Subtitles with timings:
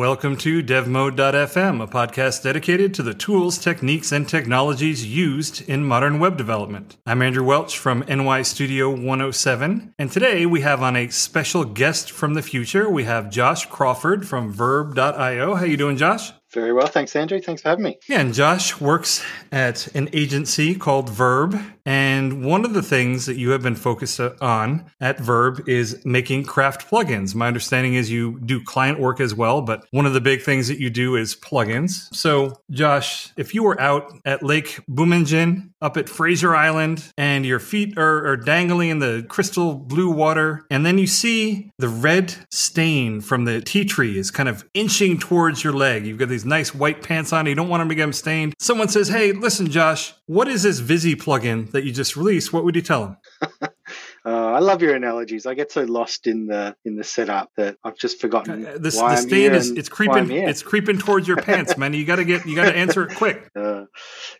[0.00, 6.18] Welcome to DevMode.fm, a podcast dedicated to the tools, techniques, and technologies used in modern
[6.18, 6.96] web development.
[7.04, 12.40] I'm Andrew Welch from nystudio107, and today we have on a special guest from the
[12.40, 12.88] future.
[12.88, 15.56] We have Josh Crawford from Verbb.io.
[15.56, 16.32] How you doing, Josh?
[16.50, 16.86] Very well.
[16.86, 17.38] Thanks, Andrew.
[17.38, 17.98] Thanks for having me.
[18.08, 21.62] Yeah, and Josh works at an agency called Verbb.
[21.90, 26.04] And one of the things that you have been focused uh, on at Verbb is
[26.04, 27.34] making craft plugins.
[27.34, 30.66] My understanding is you do client work as well, but one of the big things
[30.68, 32.12] that you do is plugins.
[32.12, 37.58] So, Josh, if you were out at Lake Boomanjin up at Fraser Island and your
[37.60, 42.34] feet are, are dangling in the crystal blue water, and then you see the red
[42.50, 46.40] stain from the tea tree is kind of inching towards your leg, you've got these
[46.40, 47.46] these nice white pants on.
[47.46, 48.54] You don't want them to get them stained.
[48.58, 52.52] Someone says, Hey, listen, Josh, what is this Vizy plugin that you just released?
[52.52, 53.18] What would you tell
[53.50, 53.70] them?
[54.22, 55.46] Uh, I love your analogies.
[55.46, 58.66] I get so lost in the in the setup that I've just forgotten.
[58.66, 61.94] Uh, the, the stain is it's creeping it's creeping towards your pants, man.
[61.94, 63.50] You got to get you got to answer it quick.
[63.56, 63.79] Uh,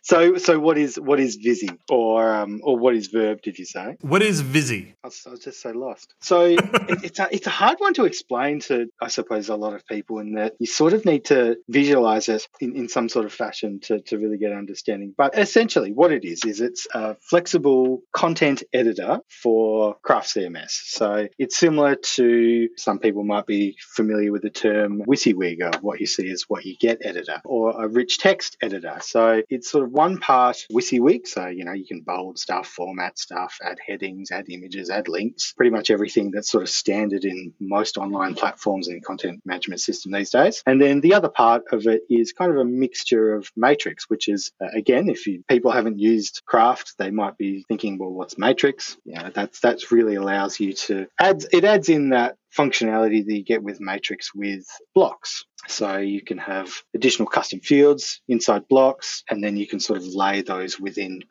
[0.01, 3.41] so so what is what is Vizy or um, or what is Verbb?
[3.41, 3.97] Did you say?
[4.01, 4.95] What is Vizy?
[5.03, 6.13] I was, I was just so lost.
[6.21, 6.59] So it,
[7.03, 10.19] it's a, it's a hard one to explain to I suppose a lot of people
[10.19, 13.79] in that you sort of need to visualize it in, in some sort of fashion
[13.81, 15.13] to to really get understanding.
[15.15, 20.71] But essentially, what it is is it's a flexible content editor for for Craft CMS.
[20.71, 26.07] So it's similar to some people might be familiar with the term WYSIWYG, what you
[26.07, 28.97] see is what you get editor, or a rich text editor.
[29.01, 31.27] So it's sort of one part WYSIWYG.
[31.27, 35.53] So, you know, you can bold stuff, format stuff, add headings, add images, add links,
[35.53, 40.11] pretty much everything that's sort of standard in most online platforms and content management system
[40.11, 40.63] these days.
[40.65, 44.27] And then the other part of it is kind of a mixture of Matrix, which
[44.27, 48.37] is, uh, again, if you, people haven't used Craft, they might be thinking, well, what's
[48.37, 48.97] Matrix?
[49.05, 53.43] You know, that's really allows you to add it adds in that functionality that you
[53.43, 55.45] get with Matrix with blocks.
[55.67, 60.05] So you can have additional custom fields inside blocks, and then you can sort of
[60.05, 61.21] lay those within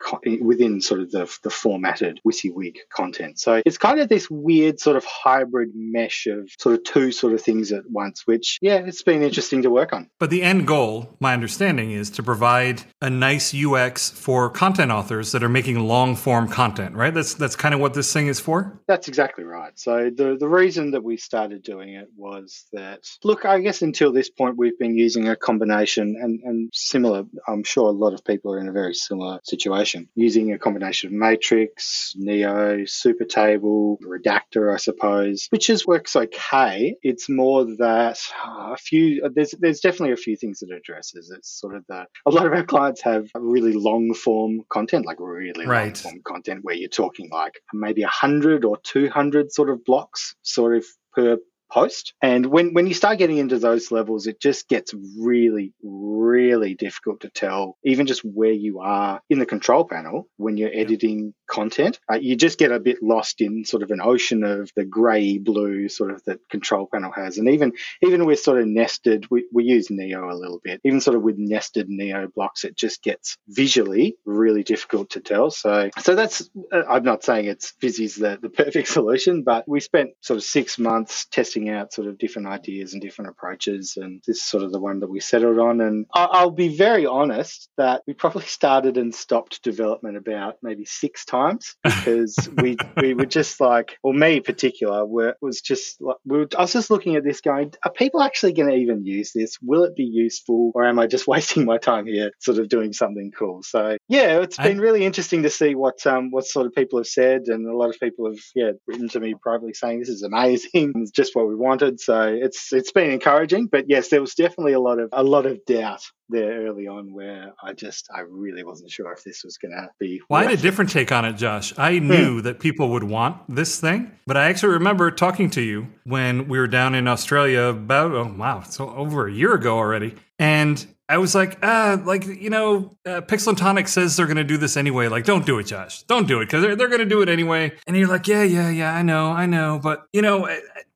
[0.41, 3.39] within sort of the, the formatted WYSIWYG content.
[3.39, 7.33] So it's kind of this weird sort of hybrid mesh of sort of two sort
[7.33, 10.09] of things at once, which yeah, it's been interesting to work on.
[10.19, 15.33] But the end goal, my understanding, is to provide a nice UX for content authors
[15.33, 17.13] that are making long form content, right?
[17.13, 18.79] That's that's kind of what this thing is for.
[18.87, 19.77] That's exactly right.
[19.77, 23.81] So the the reason that we we started doing it was that, look, I guess
[23.81, 27.25] until this point, we've been using a combination and, and similar.
[27.45, 31.07] I'm sure a lot of people are in a very similar situation, using a combination
[31.07, 36.95] of Matrix, Neo, Super Table, Redactor, I suppose, which just works okay.
[37.01, 41.29] It's more that uh, a few, there's, there's definitely a few things that it addresses.
[41.35, 45.17] It's sort of the, a lot of our clients have really long form content, like
[45.19, 45.87] really right.
[45.87, 50.77] long form content where you're talking like maybe 100 or 200 sort of blocks, sort
[50.77, 51.37] of per
[51.71, 52.13] post.
[52.21, 57.21] And when, when you start getting into those levels, it just gets really, really difficult
[57.21, 61.99] to tell, even just where you are in the control panel when you're editing content.
[62.11, 65.37] Uh, you just get a bit lost in sort of an ocean of the grey
[65.37, 67.37] blue sort of that control panel has.
[67.37, 70.81] And even even with sort of nested, we, we use Neo a little bit.
[70.83, 75.51] Even sort of with nested Neo blocks, it just gets visually really difficult to tell.
[75.51, 79.79] So so that's uh, I'm not saying it's Vizy's the, the perfect solution, but we
[79.81, 84.21] spent sort of six months testing out sort of different ideas and different approaches, and
[84.25, 85.81] this is sort of the one that we settled on.
[85.81, 90.85] And I, I'll be very honest that we probably started and stopped development about maybe
[90.85, 95.61] six times times because we we were just like, or me in particular, were, was
[95.61, 98.69] just like, we were, I was just looking at this going, are people actually going
[98.69, 99.57] to even use this?
[99.61, 102.93] Will it be useful, or am I just wasting my time here, sort of doing
[102.93, 103.63] something cool?
[103.63, 106.99] So yeah, it's been I, really interesting to see what um what sort of people
[106.99, 110.09] have said, and a lot of people have yeah written to me privately saying this
[110.09, 111.99] is amazing, it's just what we wanted.
[111.99, 115.45] So it's it's been encouraging, but yes, there was definitely a lot of a lot
[115.45, 116.01] of doubt
[116.31, 119.89] there early on where I just I really wasn't sure if this was going to
[119.99, 120.21] be.
[120.29, 121.77] Well, I had a different take on it, Josh.
[121.77, 122.07] I hmm.
[122.07, 126.47] knew that people would want this thing, but I actually remember talking to you when
[126.47, 130.85] we were down in Australia about oh wow, so over a year ago already, and
[131.11, 134.45] I was like, ah, like you know, uh, Pixel & Tonic says they're going to
[134.45, 135.09] do this anyway.
[135.09, 136.03] Like, don't do it, Josh.
[136.03, 137.73] Don't do it because they're they're going to do it anyway.
[137.85, 140.47] And you're like, yeah, yeah, yeah, I know, I know, but you know,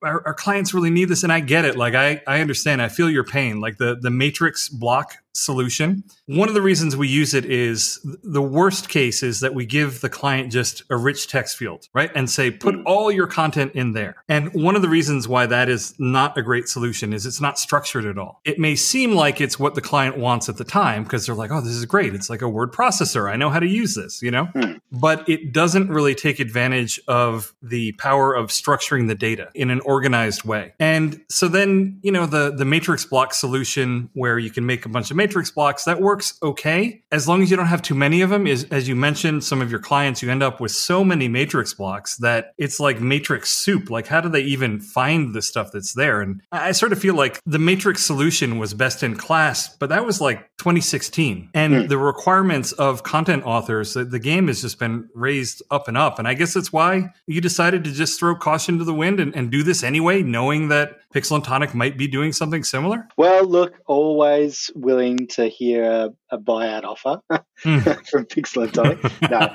[0.06, 1.76] our, our clients really need this, and I get it.
[1.76, 2.80] Like, I I understand.
[2.82, 3.60] I feel your pain.
[3.60, 6.02] Like the the Matrix block solution.
[6.26, 10.00] One of the reasons we use it is the worst case is that we give
[10.00, 12.10] the client just a rich text field, right?
[12.14, 12.82] And say, put mm.
[12.86, 14.16] all your content in there.
[14.28, 17.58] And one of the reasons why that is not a great solution is it's not
[17.58, 18.40] structured at all.
[18.44, 21.50] It may seem like it's what the client wants at the time because they're like,
[21.50, 22.14] oh, this is great.
[22.14, 23.30] It's like a word processor.
[23.30, 24.48] I know how to use this, you know?
[24.90, 29.80] But it doesn't really take advantage of the power of structuring the data in an
[29.96, 30.74] organized way.
[30.78, 34.90] And so then, you know, the the matrix block solution where you can make a
[34.90, 38.20] bunch of matrix blocks, that works okay as long as you don't have too many
[38.20, 38.46] of them.
[38.46, 41.72] Is as you mentioned, some of your clients, you end up with so many matrix
[41.72, 43.88] blocks that it's like matrix soup.
[43.88, 46.20] Like, how do they even find the stuff that's there?
[46.20, 50.04] And I sort of feel like the matrix solution was best in class, but that
[50.04, 51.48] was like 2016.
[51.54, 51.88] And mm.
[51.88, 56.18] the requirements of content authors, the, the game has just been raised up and up.
[56.18, 59.34] And I guess that's why you decided to just throw caution to the wind and,
[59.34, 63.08] and do this anyway, knowing that Pixel and Tonic might be doing something similar?
[63.16, 67.20] Well, look, always willing to hear a, a buyout offer
[67.64, 68.06] mm.
[68.10, 68.98] from Pixel and Tonic.
[69.30, 69.50] no.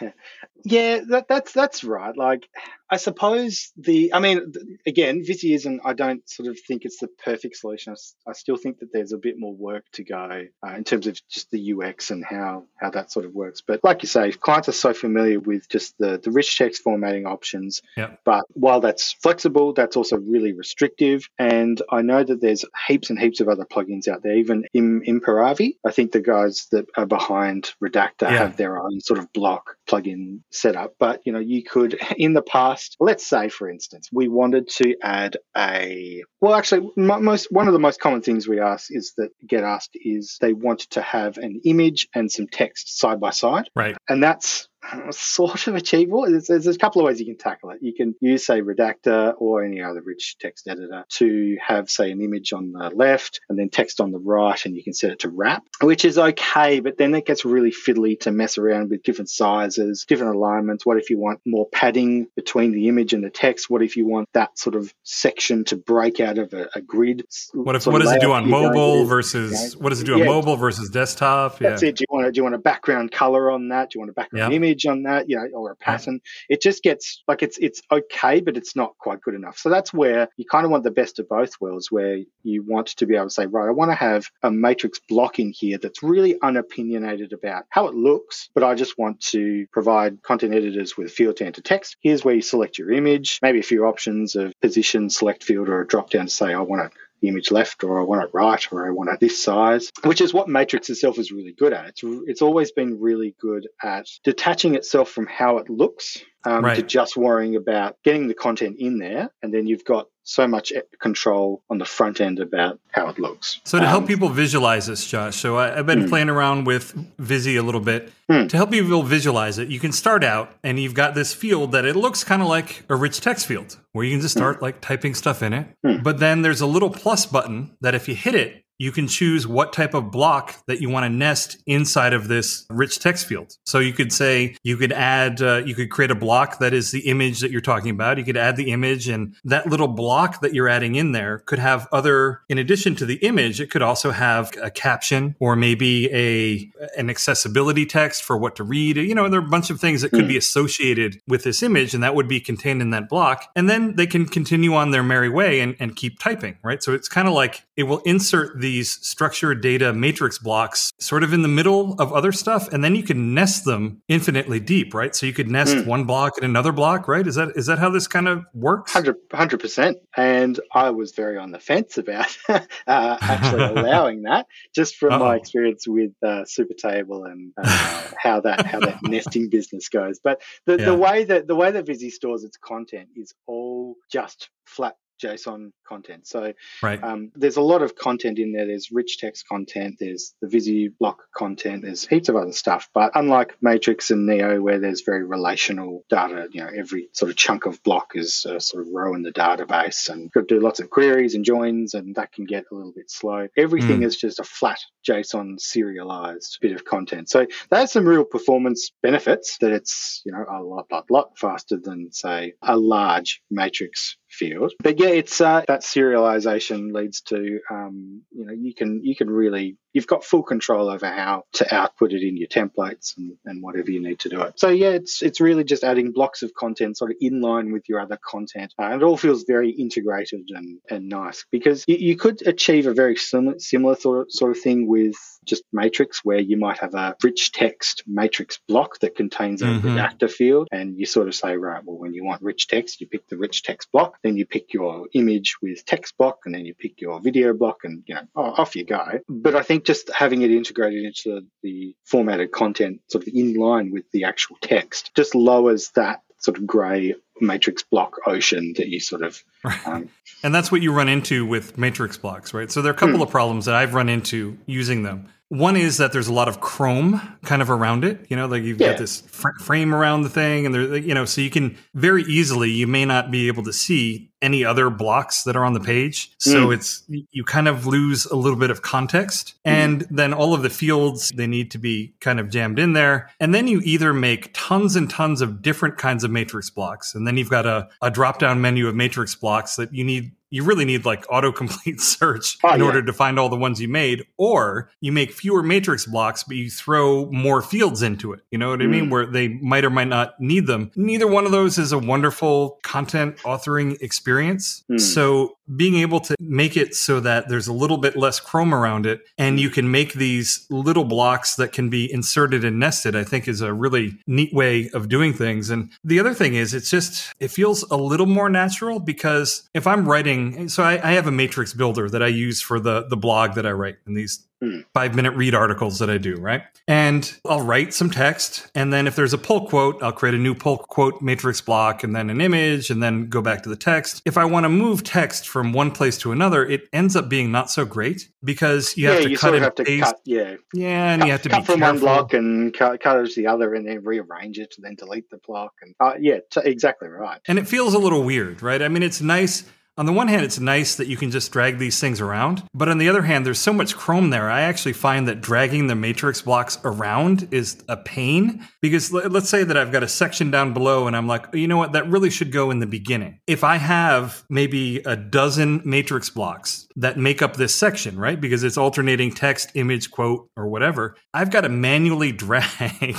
[0.00, 0.12] Um,
[0.66, 2.16] yeah, that, that's that's right.
[2.16, 2.48] Like
[2.88, 4.52] I suppose the, I mean,
[4.86, 7.94] again, Vizy isn't, I don't sort of think it's the perfect solution.
[7.94, 11.08] I, I still think that there's a bit more work to go uh, in terms
[11.08, 13.60] of just the UX and how, how that sort of works.
[13.66, 17.26] But like you say, clients are so familiar with just the, the rich text formatting
[17.26, 17.82] options.
[17.96, 18.20] Yep.
[18.24, 21.28] But while that's flexible, that's also really restrictive.
[21.38, 25.02] And I know that there's heaps and heaps of other plugins out there, even in
[25.02, 25.76] Imperavi.
[25.84, 28.38] I think the guys that are behind Redactor yeah.
[28.38, 30.94] have their own sort of block plugin setup.
[30.98, 34.68] But, you know, you could, in the past, past, let's say, for instance, we wanted
[34.68, 39.12] to add a, well, actually, most, one of the most common things we ask is
[39.16, 43.30] that get asked is they want to have an image and some text side by
[43.30, 43.68] side.
[43.74, 43.96] Right.
[44.08, 44.68] And that's
[45.10, 46.26] sort of achievable.
[46.28, 47.78] There's, there's, a couple of ways you can tackle it.
[47.80, 52.20] You can use, say, Redactor or any other rich text editor to have, say, an
[52.20, 55.20] image on the left and then text on the right, and you can set it
[55.20, 59.02] to wrap, which is okay, but then it gets really fiddly to mess around with
[59.02, 60.84] different sizes, different alignments.
[60.84, 63.70] What if you want more padding between the image and the text?
[63.70, 67.26] What if you want that sort of section to break out of a, a grid?
[67.52, 70.26] What if what does it do on mobile versus what does it do on yeah.
[70.26, 71.58] mobile versus desktop?
[71.58, 71.88] That's yeah.
[71.90, 71.96] it.
[71.96, 73.90] Do you want do you want a background color on that?
[73.90, 74.65] Do you want a background image?
[74.66, 76.20] Image on that, you know, or a pattern.
[76.48, 79.58] It just gets like it's it's okay, but it's not quite good enough.
[79.58, 82.88] So that's where you kind of want the best of both worlds, where you want
[82.88, 85.78] to be able to say, right, I want to have a matrix block in here
[85.78, 90.96] that's really unopinionated about how it looks, but I just want to provide content editors
[90.96, 91.96] with field to enter text.
[92.00, 95.80] Here's where you select your image, maybe a few options of position, select field, or
[95.80, 98.30] a drop down to say, I want to the image left or I want it
[98.32, 101.72] right or I want it this size, which is what Matrix itself is really good
[101.72, 101.88] at.
[101.88, 106.76] It's, it's always been really good at detaching itself from how it looks um, right.
[106.76, 109.30] to just worrying about getting the content in there.
[109.42, 113.60] And then you've got so much control on the front end about how it looks.
[113.64, 116.08] So to um, help people visualize this, Josh, so I, have been mm.
[116.08, 118.12] playing around with Vizy a little bit.
[118.30, 118.48] Mm.
[118.48, 121.84] To help people visualize it, you can start out and you've got this field that
[121.84, 124.62] it looks kind of like a rich text field where you can just start mm.
[124.62, 125.66] like typing stuff in it.
[125.84, 126.02] Hmm.
[126.02, 129.46] But then there's a little plus button that if you hit it, you can choose
[129.46, 133.56] what type of block that you want to nest inside of this rich text field.
[133.64, 136.90] So you could say you could add, uh, you could create a block that is
[136.90, 138.18] the image that you're talking about.
[138.18, 141.58] You could add the image, and that little block that you're adding in there could
[141.58, 146.10] have other, in addition to the image, it could also have a caption or maybe
[146.12, 148.96] a an accessibility text for what to read.
[148.96, 150.28] You know, there are a bunch of things that could mm.
[150.28, 153.50] be associated with this image, and that would be contained in that block.
[153.56, 156.82] And then they can continue on their merry way and, and keep typing, right?
[156.82, 161.22] So it's kind of like it will insert the these structured data matrix blocks sort
[161.22, 164.92] of in the middle of other stuff and then you can nest them infinitely deep
[164.92, 165.86] right so you could nest mm.
[165.86, 168.92] one block in another block right is that is that how this kind of works
[168.92, 174.96] 100 percent and i was very on the fence about uh, actually allowing that just
[174.96, 175.20] from Uh-oh.
[175.20, 180.42] my experience with uh, supertable and uh, how that how that nesting business goes but
[180.64, 180.86] the, yeah.
[180.86, 185.70] the way that the way that Vizy stores its content is all just flat JSON
[185.86, 186.26] content.
[186.26, 187.02] So right.
[187.02, 188.66] um, there's a lot of content in there.
[188.66, 189.96] There's rich text content.
[189.98, 191.82] There's the Vizy block content.
[191.82, 192.88] There's heaps of other stuff.
[192.92, 197.36] But unlike Matrix and Neo, where there's very relational data, you know, every sort of
[197.36, 200.54] chunk of block is a sort of row in the database, and you've got to
[200.54, 203.48] do lots of queries and joins, and that can get a little bit slow.
[203.56, 204.04] Everything mm.
[204.04, 207.30] is just a flat JSON serialized bit of content.
[207.30, 209.58] So that has some real performance benefits.
[209.60, 214.72] That it's you know a lot, lot, lot faster than say a large Matrix field.
[214.82, 219.30] But yeah, it's uh, that serialization leads to um, you know you can you can
[219.30, 223.62] really you've got full control over how to output it in your templates and, and
[223.62, 224.58] whatever you need to do it.
[224.58, 227.88] So yeah, it's it's really just adding blocks of content sort of in line with
[227.88, 231.96] your other content, uh, and it all feels very integrated and, and nice because you,
[231.96, 236.24] you could achieve a very similar similar sort of, sort of thing with just matrix
[236.24, 239.88] where you might have a rich text matrix block that contains a mm-hmm.
[239.88, 243.06] redactor field and you sort of say right well when you want rich text you
[243.06, 246.64] pick the rich text block then you pick your image with text block and then
[246.64, 250.10] you pick your video block and you know off you go but i think just
[250.12, 255.10] having it integrated into the formatted content sort of in line with the actual text
[255.14, 259.42] just lowers that sort of grey matrix block ocean that you sort of.
[259.84, 260.08] Um,
[260.42, 262.70] and that's what you run into with matrix blocks, right?
[262.70, 263.22] So there are a couple hmm.
[263.22, 265.28] of problems that I've run into using them.
[265.48, 268.26] One is that there's a lot of chrome kind of around it.
[268.28, 268.90] You know, like you've yeah.
[268.90, 272.24] got this fr- frame around the thing, and there, you know, so you can very
[272.24, 275.80] easily, you may not be able to see any other blocks that are on the
[275.80, 276.30] page.
[276.38, 276.74] So mm.
[276.74, 279.54] it's, you kind of lose a little bit of context.
[279.66, 279.70] Mm.
[279.70, 283.30] And then all of the fields, they need to be kind of jammed in there.
[283.40, 287.14] And then you either make tons and tons of different kinds of matrix blocks.
[287.14, 290.32] And then you've got a, a drop down menu of matrix blocks that you need
[290.50, 292.86] you really need like autocomplete search oh, in yeah.
[292.86, 296.56] order to find all the ones you made or you make fewer matrix blocks but
[296.56, 298.84] you throw more fields into it you know what mm.
[298.84, 299.10] i mean mm.
[299.10, 302.78] where they might or might not need them neither one of those is a wonderful
[302.82, 305.00] content authoring experience mm.
[305.00, 309.04] so being able to make it so that there's a little bit less chrome around
[309.04, 313.24] it and you can make these little blocks that can be inserted and nested i
[313.24, 316.90] think is a really neat way of doing things and the other thing is it's
[316.90, 320.35] just it feels a little more natural because if i'm writing
[320.70, 323.66] so i, I have a matrix builder that i use for the the blog that
[323.66, 324.80] i write and these Hmm.
[324.94, 326.62] five minute read articles that I do, right?
[326.88, 328.70] And I'll write some text.
[328.74, 332.02] And then if there's a pull quote, I'll create a new pull quote matrix block
[332.02, 334.22] and then an image and then go back to the text.
[334.24, 337.52] If I want to move text from one place to another, it ends up being
[337.52, 340.20] not so great because you have yeah, to you cut sort of have to cut,
[340.24, 340.54] yeah.
[340.72, 342.06] Yeah, and cut, you have to cut be from careful.
[342.06, 345.38] one block and cut, cut the other and then rearrange it and then delete the
[345.46, 345.74] block.
[345.82, 347.42] And uh, yeah, t- exactly right.
[347.46, 348.80] And it feels a little weird, right?
[348.80, 349.64] I mean, it's nice
[349.98, 352.88] on the one hand, it's nice that you can just drag these things around, but
[352.88, 354.50] on the other hand, there's so much Chrome there.
[354.50, 359.64] I actually find that dragging the matrix blocks around is a pain because let's say
[359.64, 362.08] that I've got a section down below and I'm like, oh, you know what, that
[362.08, 363.40] really should go in the beginning.
[363.46, 368.38] If I have maybe a dozen matrix blocks that make up this section, right?
[368.38, 373.16] Because it's alternating text, image, quote, or whatever, I've got to manually drag.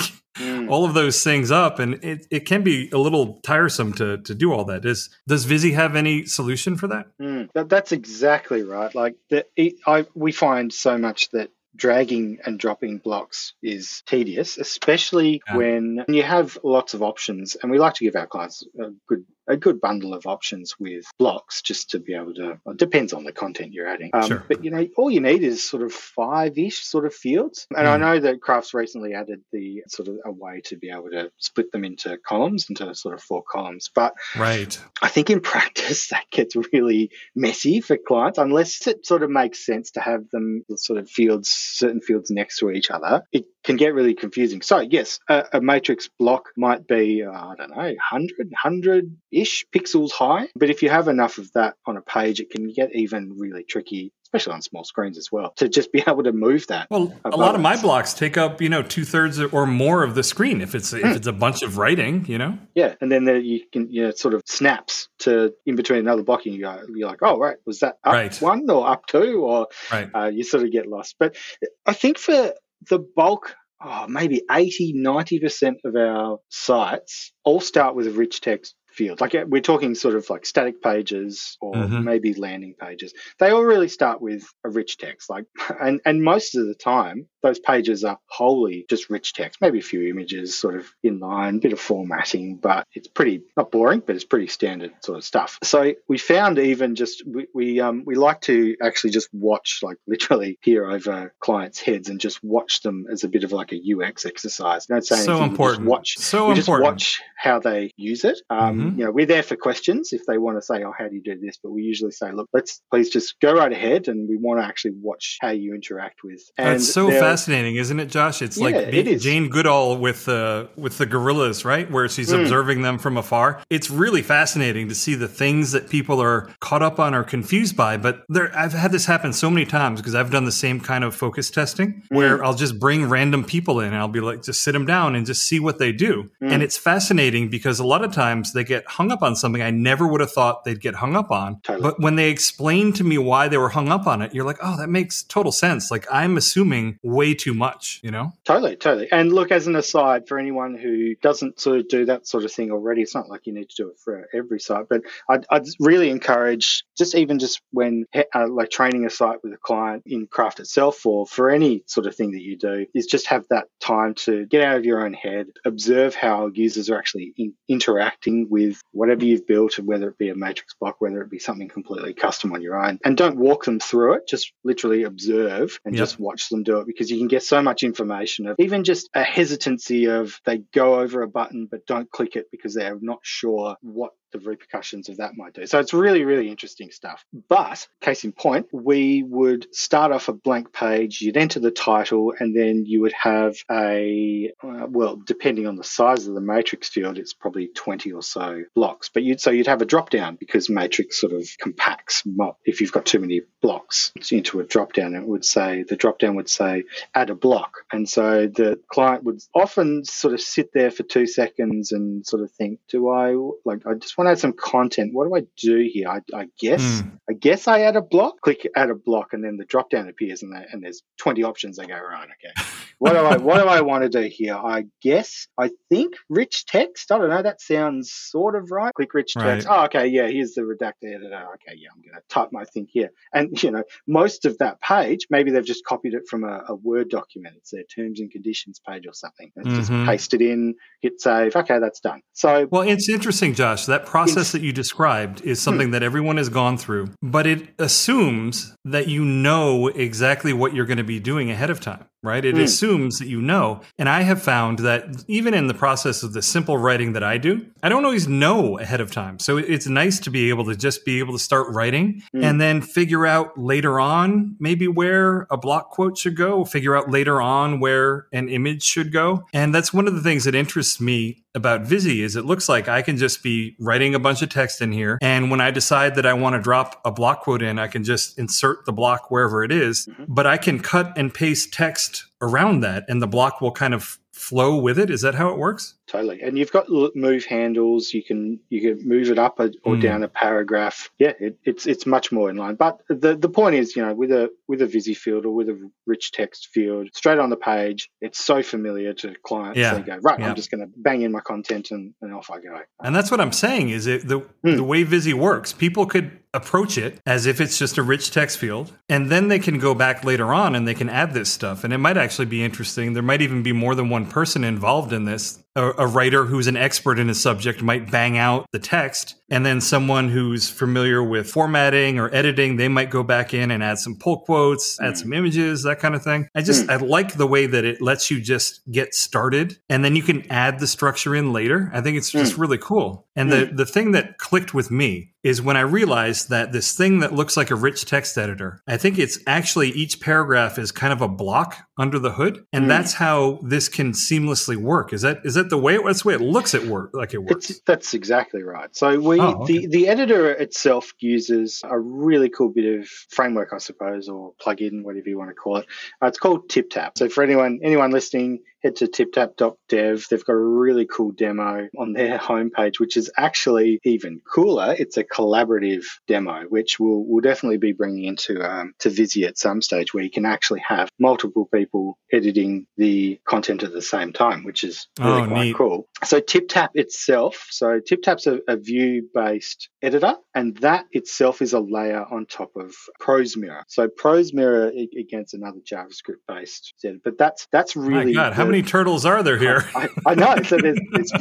[0.69, 4.36] All of those things up, and it, it can be a little tiresome to to
[4.36, 4.81] do all that.
[4.81, 7.07] Does does Vizy have any solution for that?
[7.21, 7.50] Mm.
[7.53, 8.93] that that's exactly right.
[8.93, 14.57] Like the, it, I we find so much that dragging and dropping blocks is tedious,
[14.57, 15.55] especially yeah.
[15.55, 17.55] when you have lots of options.
[17.55, 21.06] And we like to give our clients a good a good bundle of options with
[21.18, 24.10] blocks just to be able to well, depends on the content you're adding.
[24.13, 24.44] Um, sure.
[24.48, 27.68] but you know all you need is sort of five-ish sort of fields.
[27.75, 27.92] And mm.
[27.92, 31.32] i know that crafts recently added the sort of a way to be able to
[31.38, 33.89] split them into columns into sort of four columns.
[33.94, 34.77] But right.
[35.01, 38.38] I think in practice that gets really messy for clients.
[38.38, 42.60] Unless it sort of makes sense to have them sort of fields certain fields next
[42.60, 46.88] to each other it can get really confusing so yes a, a matrix block might
[46.88, 50.47] be uh, i don't know 100 100 ish pixels high.
[50.55, 53.63] But if you have enough of that on a page, it can get even really
[53.63, 56.88] tricky especially on small screens as well, to just be able to move that.
[56.89, 60.15] Well, a lot of my blocks take up, you know, two thirds or more of
[60.15, 61.12] the screen if it's if hmm.
[61.12, 62.57] it's a bunch of writing, you know.
[62.75, 66.24] Yeah, and then there you can you know sort of snaps to in between another
[66.24, 68.41] block, and you go, you're like, oh right, was that up right.
[68.41, 70.09] one or up two, or right.
[70.13, 71.15] uh, you sort of get lost.
[71.17, 71.38] But
[71.86, 72.53] I think for
[72.89, 78.75] the bulk oh, maybe 80, 90% of our sites all start with a rich text
[78.89, 79.22] field.
[79.22, 82.03] Like we're talking sort of like static pages or mm-hmm.
[82.03, 83.13] maybe landing pages.
[83.39, 85.29] They all really start with a rich text.
[85.29, 85.46] Like,
[85.79, 89.84] and, and most of the time, those pages are wholly just rich text, maybe a
[89.84, 94.01] few images sort of in line, a bit of formatting, but it's pretty, not boring,
[94.06, 95.58] but it's pretty standard sort of stuff.
[95.63, 99.98] So we found even just, we, we, um, we like to actually just watch, like
[100.08, 103.82] literally peer over clients' heads and just watch them as a bit of like a
[103.96, 104.86] UX exercise.
[104.86, 105.51] Don't say so anything.
[105.51, 105.88] important.
[105.88, 106.58] watch, so we important.
[106.58, 108.39] just watch how they use it.
[108.50, 109.00] Um, mm-hmm.
[109.00, 111.22] You know, we're there for questions if they want to say, "Oh, how do you
[111.22, 114.38] do this?" But we usually say, "Look, let's please just go right ahead, and we
[114.38, 118.41] want to actually watch how you interact with." And That's so fascinating, isn't it, Josh?
[118.41, 119.20] It's yeah, like it.
[119.20, 122.41] Jane Goodall with uh, with the gorillas, right, where she's mm.
[122.41, 123.62] observing them from afar.
[123.70, 127.75] It's really fascinating to see the things that people are caught up on or confused
[127.75, 127.98] by.
[127.98, 131.03] But there, I've had this happen so many times because I've done the same kind
[131.03, 132.46] of focus testing where mm.
[132.46, 135.25] I'll just bring random people in and I'll be like, just sit them down and
[135.25, 136.51] just see what they do, mm.
[136.51, 139.72] and it's fascinating because a lot of times they get hung up on something I
[139.72, 141.60] never would have thought they'd get hung up on.
[141.62, 141.84] Totally.
[141.84, 144.60] But when they explain to me why they were hung up on it, you're like,
[144.62, 145.91] oh, that makes total sense.
[145.91, 148.31] Like I'm assuming way too much, you know?
[148.45, 149.12] Totally, totally.
[149.12, 152.51] And look, as an aside, for anyone who doesn't sort of do that sort of
[152.51, 155.45] thing already, it's not like you need to do it for every site, but I'd,
[155.50, 160.03] I'd really encourage just even just when uh, like training a site with a client
[160.05, 163.45] in craft itself or for any sort of thing that you do is just have
[163.50, 167.53] that time to get out of your own head, observe how users are actually in,
[167.67, 171.39] interacting with whatever you've built, and whether it be a matrix block, whether it be
[171.39, 174.27] something completely custom on your own, and don't walk them through it.
[174.27, 176.01] Just literally observe and yep.
[176.01, 178.84] just watch them do it because because you can get so much information of even
[178.84, 182.98] just a hesitancy of they go over a button but don't click it because they're
[183.00, 185.65] not sure what the repercussions of that might do.
[185.65, 187.24] So it's really, really interesting stuff.
[187.50, 192.34] But case in point, we would start off a blank page, you'd enter the title,
[192.39, 196.89] and then you would have a, uh, well, depending on the size of the matrix
[196.89, 199.10] field, it's probably 20 or so blocks.
[199.10, 202.24] But you'd, so you'd have a drop down because matrix sort of compacts
[202.65, 205.15] if you've got too many blocks into a drop down.
[205.15, 207.77] It would say, the drop down would say, add a block.
[207.91, 212.44] And so the client would often sort of sit there for two seconds and sort
[212.44, 213.34] of think, do I,
[213.65, 215.13] like, I just want to add some content.
[215.13, 216.10] What do I do here?
[216.10, 217.19] I, I guess mm.
[217.29, 218.41] I guess I add a block.
[218.41, 221.79] Click add a block, and then the drop down appears, and, and there's 20 options.
[221.79, 222.27] I go right.
[222.27, 222.69] Okay,
[223.00, 224.56] what do I what do I want to do here?
[224.56, 227.12] I guess I think rich text.
[227.12, 227.42] I don't know.
[227.42, 228.94] That sounds sort of right.
[228.94, 229.68] Click rich text.
[229.68, 229.80] Right.
[229.80, 230.08] Oh, okay.
[230.08, 231.46] Yeah, here's the Redactor editor.
[231.56, 233.10] Okay, yeah, I'm going to type my thing here.
[233.34, 236.75] And you know, most of that page, maybe they've just copied it from a, a
[236.75, 237.56] Word document.
[237.58, 239.51] It's their terms and conditions page or something.
[239.56, 239.77] And mm-hmm.
[239.77, 241.56] just paste it in, hit save.
[241.56, 242.22] Okay, that's done.
[242.34, 243.86] So well, it's interesting, Josh.
[243.86, 245.94] That process that you described is something hmm.
[245.94, 250.98] that everyone has gone through, but it assumes that you know exactly what you're going
[250.98, 252.44] to be doing ahead of time right?
[252.44, 252.63] It mm.
[252.63, 253.82] assumes that you know.
[253.98, 257.38] And I have found that even in the process of the simple writing that I
[257.38, 259.39] do, I don't always know ahead of time.
[259.39, 262.44] So it's nice to be able to just be able to start writing mm.
[262.44, 267.12] and then figure out later on maybe where a block quote should go, figure out
[267.12, 269.46] later on where an image should go.
[269.53, 272.88] And that's one of the things that interests me about Vizy is it looks like
[272.88, 275.17] I can just be writing a bunch of text in here.
[275.22, 278.03] And when I decide that I want to drop a block quote in, I can
[278.06, 280.06] just insert the block wherever it is.
[280.06, 280.25] Mm-hmm.
[280.29, 284.20] But I can cut and paste text around that and the block will kind of
[284.38, 285.10] flow with it.
[285.10, 285.96] Is that how it works?
[286.06, 286.41] Totally.
[286.41, 288.13] And you've got move handles.
[288.13, 290.02] You can you can move it up or mm.
[290.02, 291.10] down a paragraph.
[291.17, 292.76] Yeah, it, it's it's much more in line.
[292.76, 295.69] But the the point is, you know, with a with a Vizy field or with
[295.69, 299.80] a rich text field, straight on the page, it's so familiar to clients.
[299.80, 299.95] Yeah.
[299.95, 300.39] They go right.
[300.39, 300.50] Yeah.
[300.50, 302.80] I'm just going to bang in my content and, and off I go.
[303.04, 303.89] And that's what I'm saying.
[303.89, 304.76] Is it the mm.
[304.76, 305.73] the way Vizy works?
[305.73, 308.91] People could approach it as if it's just a rich text field.
[309.08, 311.84] And then they can go back later on and they can add this stuff.
[311.84, 313.13] And it might actually be interesting.
[313.13, 316.68] There might even be more than one person involved in this a, a, writer who's
[316.68, 321.24] an expert in a subject might bang out the text and then someone who's familiar
[321.24, 325.13] with formatting or editing they might go back in and add some pull quotes add
[325.13, 325.18] mm.
[325.18, 326.90] some images that kind of thing i just mm.
[326.90, 330.44] i like the way that it lets you just get started and then you can
[330.52, 332.60] add the structure in later i think it's just mm.
[332.60, 336.72] really cool and the, the thing that clicked with me is when I realized that
[336.72, 340.80] this thing that looks like a rich text editor, I think it's actually each paragraph
[340.80, 345.13] is kind of a block under the hood, and that's how this can seamlessly work.
[345.13, 345.95] Is that is that the way?
[345.95, 347.69] it, That's the way it looks at work like it works.
[347.69, 348.95] It's, that's exactly right.
[348.95, 349.80] So we oh, okay.
[349.80, 355.03] the the editor itself uses a really cool bit of framework, I suppose, or plugin,
[355.03, 355.88] whatever you want to call it.
[356.21, 357.17] Uh, it's called TipTap.
[357.17, 360.28] So for anyone anyone listening, head to tiptap.dev.
[360.30, 364.96] They've got a really cool demo on their homepage, which is actually even cooler.
[364.98, 369.58] It's a collaborative demo, which we'll, we'll definitely be bringing into um, to Vizy at
[369.58, 374.34] some stage, where you can actually have multiple people editing the content at the same
[374.34, 375.76] time, which is really oh, quite neat.
[375.76, 376.08] cool.
[376.24, 382.24] So TipTap itself, so TipTap's a, a Vue-based editor, and that itself is a layer
[382.24, 383.84] on top of ProseMirror.
[383.88, 389.25] So ProseMirror against another JavaScript-based editor, but that's that's really My God, how many turtles
[389.25, 389.89] are there here?
[389.95, 390.62] I, I know.
[390.63, 391.32] So there's it's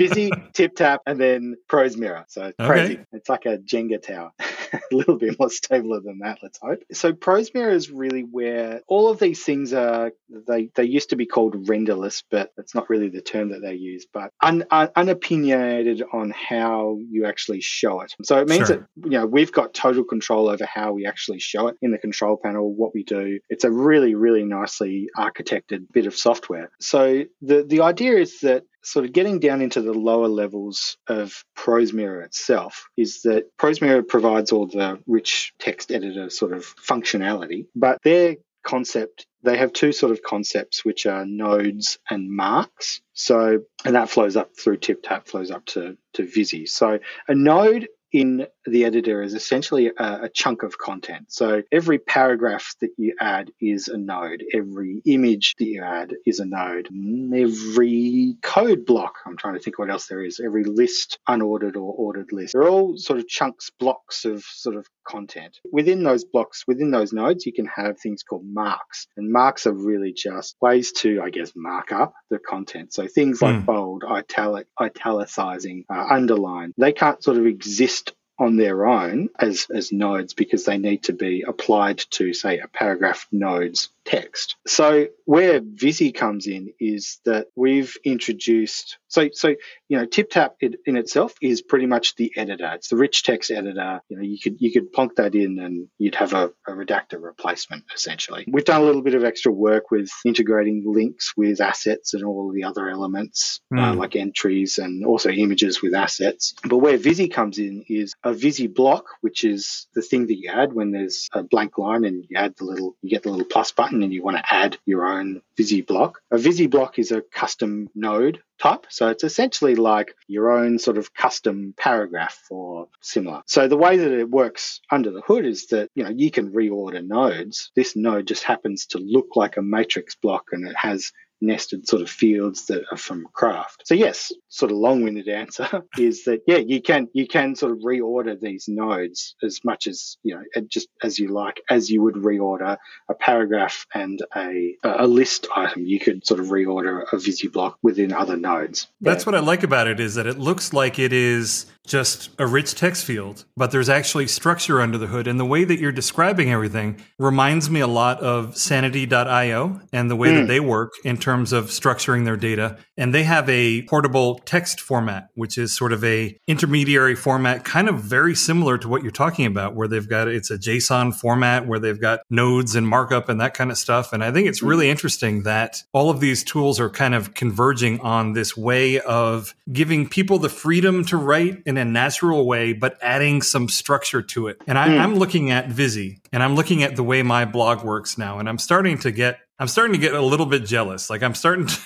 [0.52, 2.24] Tip tap, and then ProseMirror.
[2.28, 2.68] So it's okay.
[2.68, 2.98] crazy.
[3.12, 4.32] It's like a Jenga tower.
[4.92, 6.82] a little bit more stable than that, let's hope.
[6.92, 10.12] So ProseMirror is really where all of these things are.
[10.46, 13.74] They they used to be called renderless, but that's not really the term that they
[13.74, 14.06] use.
[14.12, 18.14] But un, un, unopinionated on how you actually show it.
[18.22, 18.76] So it means sure.
[18.78, 21.98] that you know we've got total control over how we actually show it in the
[21.98, 22.72] control panel.
[22.72, 23.38] What we do.
[23.48, 26.70] It's a really really nicely architected bit of software.
[26.80, 31.44] So the, the idea is that sort of getting down into the lower levels of
[31.58, 37.98] ProseMirror itself is that ProseMirror provides all the rich text editor sort of functionality, but
[38.02, 43.00] their concept they have two sort of concepts which are nodes and marks.
[43.14, 46.98] So and that flows up through TipTap flows up to to Vizy so
[47.28, 51.26] a node in the editor is essentially a, a, chunk of content.
[51.28, 54.42] So every paragraph that you add is a node.
[54.54, 56.88] Every image that you add is a node.
[57.34, 60.40] Every code block, I'm trying to think what else there is.
[60.42, 62.54] Every list, unordered or ordered list.
[62.54, 65.58] They're all sort of chunks, blocks of sort of content.
[65.70, 69.08] Within those blocks, within those nodes, you can have things called marks.
[69.18, 72.94] And marks are really just ways to, I guess, mark up the content.
[72.94, 73.66] So things like mm.
[73.66, 78.05] bold, italic, italicizing, uh, underline, they can't sort of exist
[78.38, 82.68] on their own as, as nodes because they need to be applied to, say, a
[82.68, 84.56] paragraph node's text.
[84.66, 89.54] So where Vizy comes in is that we've introduced so so
[89.88, 92.70] you know TipTap in itself is pretty much the editor.
[92.74, 94.00] It's the rich text editor.
[94.08, 97.20] You know you could you could plonk that in and you'd have a, a redactor
[97.20, 98.44] replacement essentially.
[98.48, 102.52] We've done a little bit of extra work with integrating links with assets and all
[102.52, 103.80] the other elements mm.
[103.80, 103.98] uh, hmm.
[103.98, 106.54] like entries and also images with assets.
[106.64, 110.50] But where Vizy comes in is a Vizy block, which is the thing that you
[110.50, 113.46] add when there's a blank line and you add the little you get the little
[113.46, 116.20] plus button and you want to add your own Vizy block.
[116.30, 118.86] A Vizy block is a custom node type.
[118.88, 123.42] So it's essentially like your own sort of custom paragraph or similar.
[123.46, 126.52] So the way that it works under the hood is that, you know, you can
[126.52, 127.70] reorder nodes.
[127.74, 132.02] This node just happens to look like a matrix block and it has nested sort
[132.02, 133.82] of fields that are from craft.
[133.84, 137.78] So yes, sort of long-winded answer is that yeah, you can you can sort of
[137.78, 142.14] reorder these nodes as much as you know just as you like, as you would
[142.14, 142.76] reorder
[143.08, 145.84] a paragraph and a a list item.
[145.86, 148.88] You could sort of reorder a Vizy block within other nodes.
[149.00, 149.32] That's yeah.
[149.32, 152.74] what I like about it is that it looks like it is just a rich
[152.74, 155.26] text field, but there's actually structure under the hood.
[155.26, 160.16] And the way that you're describing everything reminds me a lot of sanity.io and the
[160.16, 160.34] way mm.
[160.34, 160.46] that hmm.
[160.48, 162.76] they work in terms of structuring their data.
[162.96, 167.88] And they have a portable text format, which is sort of a intermediary format, kind
[167.88, 171.66] of very similar to what you're talking about, where they've got it's a JSON format
[171.66, 174.12] where they've got nodes and markup and that kind of stuff.
[174.12, 174.66] And I think it's hmm.
[174.66, 179.54] really interesting that all of these tools are kind of converging on this way of
[179.72, 184.22] giving people the freedom to write in in a natural way, but adding some structure
[184.22, 184.60] to it.
[184.66, 184.98] And I, mm.
[184.98, 188.48] I'm looking at Vizy and I'm looking at the way my blog works now, and
[188.48, 191.08] I'm starting to get I'm starting to get a little bit jealous.
[191.08, 191.76] Like I'm starting to,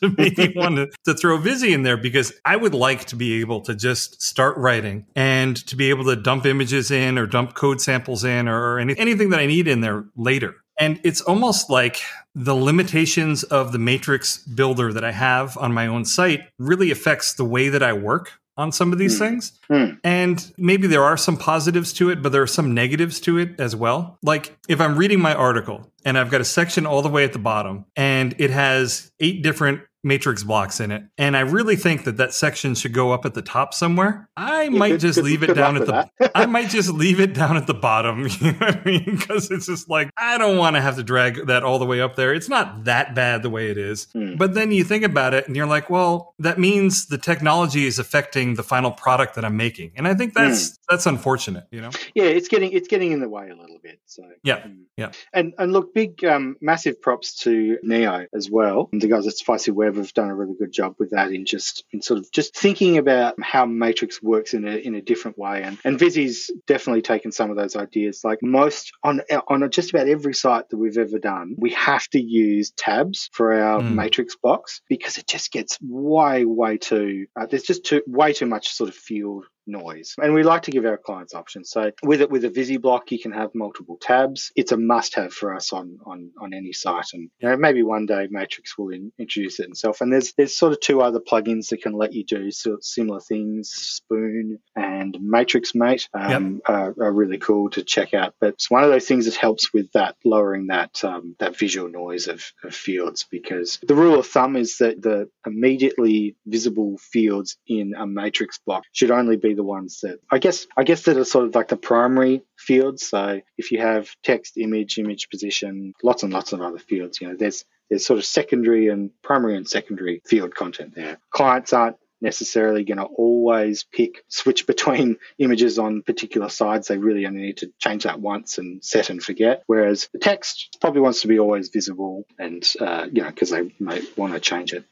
[0.00, 3.40] to maybe want to, to throw Vizy in there because I would like to be
[3.40, 7.54] able to just start writing and to be able to dump images in or dump
[7.54, 10.56] code samples in or any, anything that I need in there later.
[10.78, 12.00] And it's almost like
[12.34, 17.34] the limitations of the matrix builder that I have on my own site really affects
[17.34, 19.18] the way that I work on some of these mm.
[19.18, 19.60] things.
[19.68, 19.98] Mm.
[20.04, 23.58] And maybe there are some positives to it, but there are some negatives to it
[23.58, 24.18] as well.
[24.22, 27.32] Like if I'm reading my article and I've got a section all the way at
[27.32, 31.02] the bottom and it has eight different matrix blocks in it.
[31.18, 34.28] And I really think that that section should go up at the top somewhere.
[34.36, 37.20] I yeah, might good, just good, leave it down at the I might just leave
[37.20, 39.04] it down at the bottom, you know what I mean?
[39.04, 42.00] Because it's just like I don't want to have to drag that all the way
[42.00, 42.34] up there.
[42.34, 44.06] It's not that bad the way it is.
[44.12, 44.36] Hmm.
[44.36, 47.98] But then you think about it and you're like, well, that means the technology is
[47.98, 49.92] affecting the final product that I'm making.
[49.96, 50.74] And I think that's hmm.
[50.88, 51.90] that's unfortunate, you know?
[52.14, 54.00] Yeah, it's getting it's getting in the way a little bit.
[54.06, 54.62] So Yeah.
[54.62, 54.82] Hmm.
[54.96, 55.12] Yeah.
[55.32, 58.90] And and look, big um, massive props to Neo as well.
[58.92, 61.84] The guys at Spicy Web have done a really good job with that in just
[61.92, 65.62] in sort of just thinking about how Matrix works in a in a different way.
[65.62, 68.22] And and Vizy's definitely taken some of those ideas.
[68.24, 72.20] Like most on on just about every site that we've ever done, we have to
[72.20, 73.94] use tabs for our mm.
[73.94, 77.26] Matrix box because it just gets way way too.
[77.38, 80.14] Uh, there's just too way too much sort of field noise.
[80.20, 81.70] And we like to give our clients options.
[81.70, 84.52] So with it with a Vizy block, you can have multiple tabs.
[84.56, 87.06] It's a must have for us on on on any site.
[87.12, 90.00] And you know, maybe one day Matrix will in, introduce it itself.
[90.00, 92.84] And there's there's sort of two other plugins that can let you do sort of
[92.84, 93.70] similar things.
[93.70, 96.62] Spoon and Matrix Mate um, yep.
[96.66, 98.34] are, are, really cool to check out.
[98.40, 101.88] But it's one of those things that helps with that lowering that um, that visual
[101.88, 107.56] noise of, of fields because the rule of thumb is that the immediately visible fields
[107.66, 111.16] in a matrix block should only be the ones that I guess I guess that
[111.16, 113.08] are sort of like the primary fields.
[113.08, 117.28] So if you have text, image, image position, lots and lots of other fields, you
[117.28, 121.18] know, there's there's sort of secondary and primary and secondary field content there.
[121.30, 126.88] Clients aren't necessarily going to always pick switch between images on particular sides.
[126.88, 129.62] They really only need to change that once and set and forget.
[129.66, 133.72] Whereas the text probably wants to be always visible, and uh, you know because they
[133.78, 134.84] might want to change it.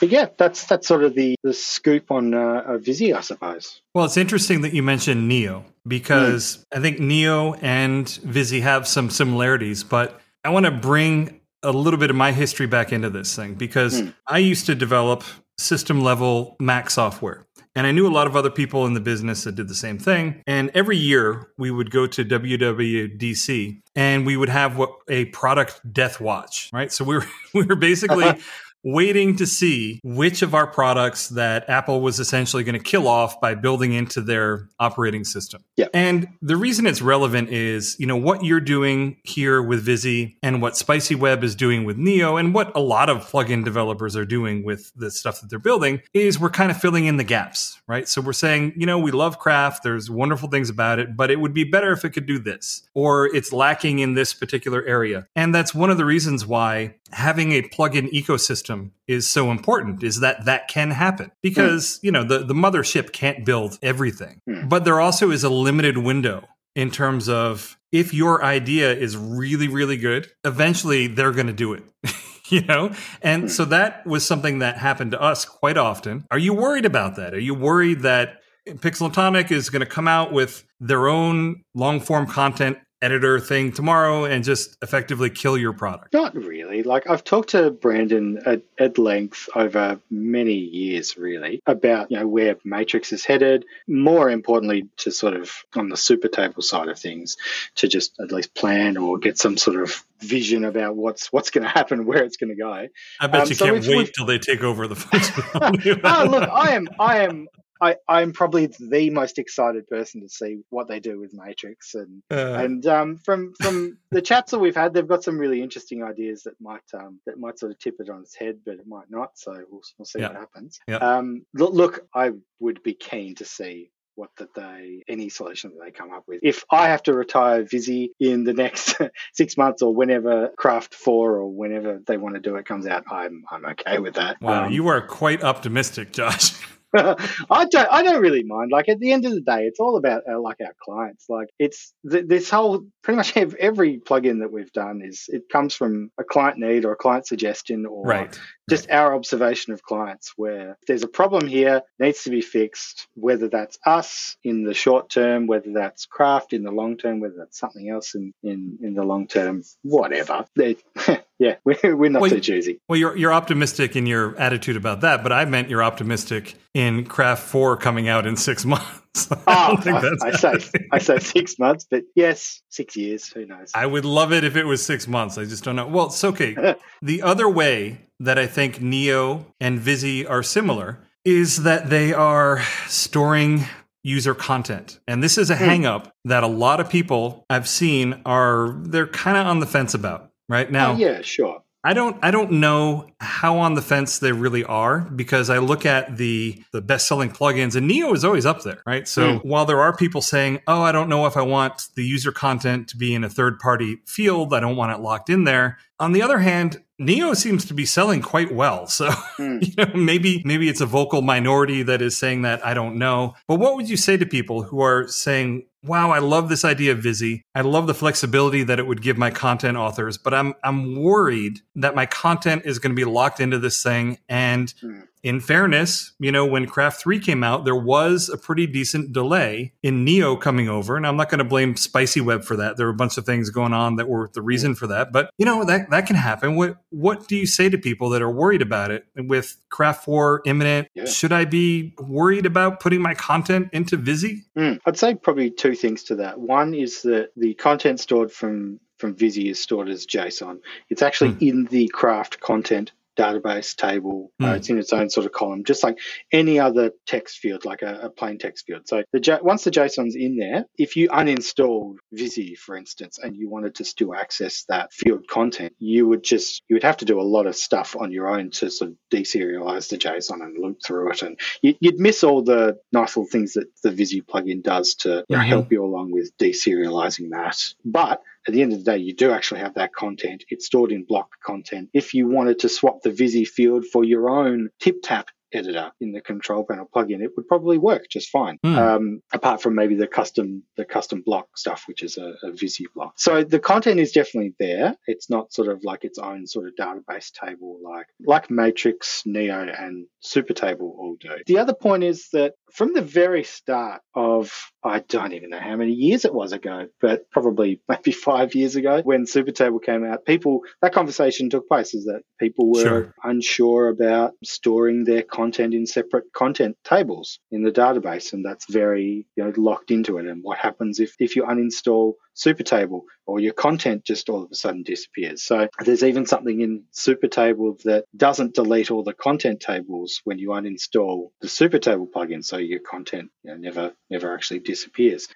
[0.00, 3.80] But yeah, that's that's sort of the the scoop on uh, Vizy, I suppose.
[3.94, 6.78] Well, it's interesting that you mentioned Neo because mm.
[6.78, 11.98] I think Neo and Vizy have some similarities, but I want to bring a little
[11.98, 14.14] bit of my history back into this thing because mm.
[14.26, 15.24] I used to develop
[15.58, 17.46] system level Mac software.
[17.76, 19.98] And I knew a lot of other people in the business that did the same
[19.98, 20.42] thing.
[20.46, 25.80] And every year we would go to WWDC and we would have what a product
[25.92, 26.90] death watch, right?
[26.90, 28.24] So we were we were basically
[28.86, 33.40] waiting to see which of our products that Apple was essentially going to kill off
[33.40, 35.64] by building into their operating system.
[35.76, 35.88] Yeah.
[35.92, 40.62] And the reason it's relevant is, you know, what you're doing here with Vizy and
[40.62, 44.24] what Spicy Web is doing with Neo and what a lot of plugin developers are
[44.24, 47.80] doing with the stuff that they're building is we're kind of filling in the gaps,
[47.88, 48.06] right?
[48.06, 51.40] So we're saying, you know, we love craft, there's wonderful things about it, but it
[51.40, 55.26] would be better if it could do this or it's lacking in this particular area.
[55.34, 58.75] And that's one of the reasons why having a plugin ecosystem
[59.06, 63.44] is so important is that that can happen because, you know, the the mothership can't
[63.44, 64.40] build everything.
[64.48, 64.68] Hmm.
[64.68, 69.68] But there also is a limited window in terms of if your idea is really
[69.68, 71.84] really good, eventually they're going to do it.
[72.48, 72.92] you know?
[73.22, 76.26] And so that was something that happened to us quite often.
[76.30, 77.34] Are you worried about that?
[77.34, 81.62] Are you worried that Pixel & Tonic is going to come out with their own
[81.74, 86.12] long form content editor thing tomorrow and just effectively kill your product?
[86.12, 86.82] Not really.
[86.82, 92.26] Like I've talked to Brandon at, at length over many years, really, about you know
[92.26, 93.64] where Matrix is headed.
[93.86, 97.36] More importantly, to sort of on the super table side of things,
[97.76, 101.64] to just at least plan or get some sort of vision about what's what's going
[101.64, 102.88] to happen, where it's going to go.
[103.20, 106.00] I bet Um, you so can't wait till they take over the functionality.
[106.02, 107.48] oh, look, I am, I am,
[107.80, 112.22] I, I'm probably the most excited person to see what they do with Matrix, and
[112.30, 116.02] Uh, and um, from from the chats that we've had, they've got some really interesting
[116.02, 118.86] ideas that might um, that might sort of tip it on its head, but it
[118.86, 119.30] might not.
[119.38, 120.28] So we'll, we'll see Yeah.
[120.28, 120.78] what happens.
[120.88, 120.96] Yeah.
[120.96, 125.84] Um, look, look, I would be keen to see what that they any solution that
[125.84, 126.40] they come up with.
[126.42, 128.96] If I have to retire Vizy in the next
[129.34, 133.04] six months or whenever Craft Four or whenever they want to do it comes out,
[133.10, 134.40] I'm I'm okay with that.
[134.40, 136.52] wow, Um, you are quite optimistic, Josh.
[137.50, 137.88] I don't.
[137.90, 138.70] I don't really mind.
[138.70, 141.26] Like at the end of the day, it's all about uh, like our clients.
[141.28, 145.44] Like it's th- this whole pretty much ev- every plugin that we've done is it
[145.50, 148.38] comes from a client need or a client suggestion or right.
[148.68, 153.48] just our observation of clients where there's a problem here needs to be fixed whether
[153.48, 157.58] that's us in the short term whether that's craft in the long term whether that's
[157.58, 160.76] something else in in, in the long term whatever They-
[161.38, 165.00] yeah we're, we're not Well, too choosy Well, you're you're optimistic in your attitude about
[165.02, 169.30] that, but I meant you're optimistic in Craft Four coming out in six months.
[169.30, 170.70] I Oh, think I, that's I say.
[170.92, 173.28] I say six months, but yes, six years.
[173.28, 173.70] Who knows?
[173.74, 175.38] I would love it if it was six months.
[175.38, 175.86] I just don't know.
[175.86, 176.76] Well, it's okay.
[177.02, 182.62] the other way that I think Neo and Vizy are similar is that they are
[182.88, 183.64] storing
[184.04, 185.00] user content.
[185.08, 185.64] And this is a hmm.
[185.64, 189.66] hang up that a lot of people I've seen are they're kind of on the
[189.66, 190.30] fence about.
[190.48, 191.62] Right now, oh, yeah, sure.
[191.82, 195.86] I don't I don't know how on the fence they really are because I look
[195.86, 199.06] at the the best selling plugins and Neo is always up there, right?
[199.06, 202.32] So while there are people saying, "Oh, I don't know if I want the user
[202.32, 205.78] content to be in a third party field, I don't want it locked in there."
[206.00, 208.86] On the other hand, Neo seems to be selling quite well.
[208.96, 209.58] So, Hmm.
[209.62, 213.34] you know, maybe maybe it's a vocal minority that is saying that, I don't know.
[213.46, 216.92] But what would you say to people who are saying, "Wow, I love this idea
[216.92, 217.42] of Vizy.
[217.54, 221.60] I love the flexibility that it would give my content authors, but I'm I'm worried
[221.74, 225.00] that my content is going to be locked into this thing and Hmm.
[225.26, 229.72] In fairness, you know, when Craft 3 came out, there was a pretty decent delay
[229.82, 230.96] in Neo coming over.
[230.96, 232.76] And I'm not going to blame Spicy Web for that.
[232.76, 235.10] There were a bunch of things going on that were the reason for that.
[235.10, 236.54] But, you know, that, that can happen.
[236.54, 240.42] What what do you say to people that are worried about it with Craft 4
[240.46, 240.86] imminent?
[240.94, 241.06] Yeah.
[241.06, 244.44] Should I be worried about putting my content into Vizy?
[244.56, 244.78] Mm.
[244.86, 246.38] I'd say probably two things to that.
[246.38, 250.60] One is that the content stored from from Vizy is stored as JSON.
[250.88, 251.38] It's actually Hmm.
[251.44, 254.30] in the craft content database table.
[254.40, 254.54] Uh, Hmm.
[254.54, 255.98] it's in its own sort of column, just like
[256.32, 258.82] any other text field, like a, a plain text field.
[258.86, 263.36] So the J- once the JSON's in there, if you uninstalled Vizy, for instance, and
[263.36, 267.04] you wanted to still access that field content, you would just you would have to
[267.04, 270.56] do a lot of stuff on your own to sort of deserialize the JSON and
[270.62, 274.20] loop through it, and you, you'd miss all the nice little things that the Vizy
[274.22, 275.44] plugin does to Mhm.
[275.46, 277.56] help you along with deserializing that.
[277.84, 280.44] But at the end of the day, you do actually have that content.
[280.48, 281.90] It's stored in block content.
[281.92, 286.20] If you wanted to swap the Vizy field for your own TipTap editor in the
[286.20, 288.58] control panel plugin, it would probably work just fine.
[288.62, 288.78] Hmm.
[288.78, 292.86] Um, apart from maybe the custom the custom block stuff, which is a, a Vizy
[292.94, 293.14] block.
[293.16, 294.96] So the content is definitely there.
[295.06, 299.60] It's not sort of like its own sort of database table like like Matrix, Neo,
[299.60, 301.30] and Super Table all do.
[301.46, 304.52] The other point is that from the very start of
[304.86, 308.76] I don't even know how many years it was ago, but probably maybe five years
[308.76, 310.24] ago when Super Table came out.
[310.24, 313.14] People, that conversation took place is that people were Sure.
[313.24, 318.32] unsure about storing their content in separate content tables in the database.
[318.32, 320.26] And that's very, you know, locked into it.
[320.26, 324.54] And what happens if, if you uninstall Supertable or your content just all of a
[324.54, 325.42] sudden disappears?
[325.42, 330.50] So there's even something in Supertable that doesn't delete all the content tables when you
[330.50, 332.44] uninstall the Supertable plugin.
[332.44, 334.75] So your content you know, never, never actually disappears.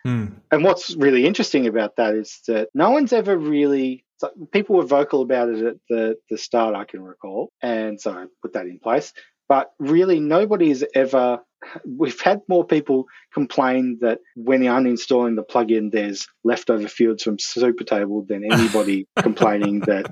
[0.04, 0.26] Hmm.
[0.50, 4.04] And what's really interesting about that is that no one's ever really
[4.52, 8.26] people were vocal about it at the, the start, I can recall, and so I
[8.42, 9.12] put that in place.
[9.48, 11.40] But really, nobody's ever.
[11.86, 17.36] We've had more people complain that when you're uninstalling the plugin, there's leftover fields from
[17.36, 20.10] Supertable than anybody complaining that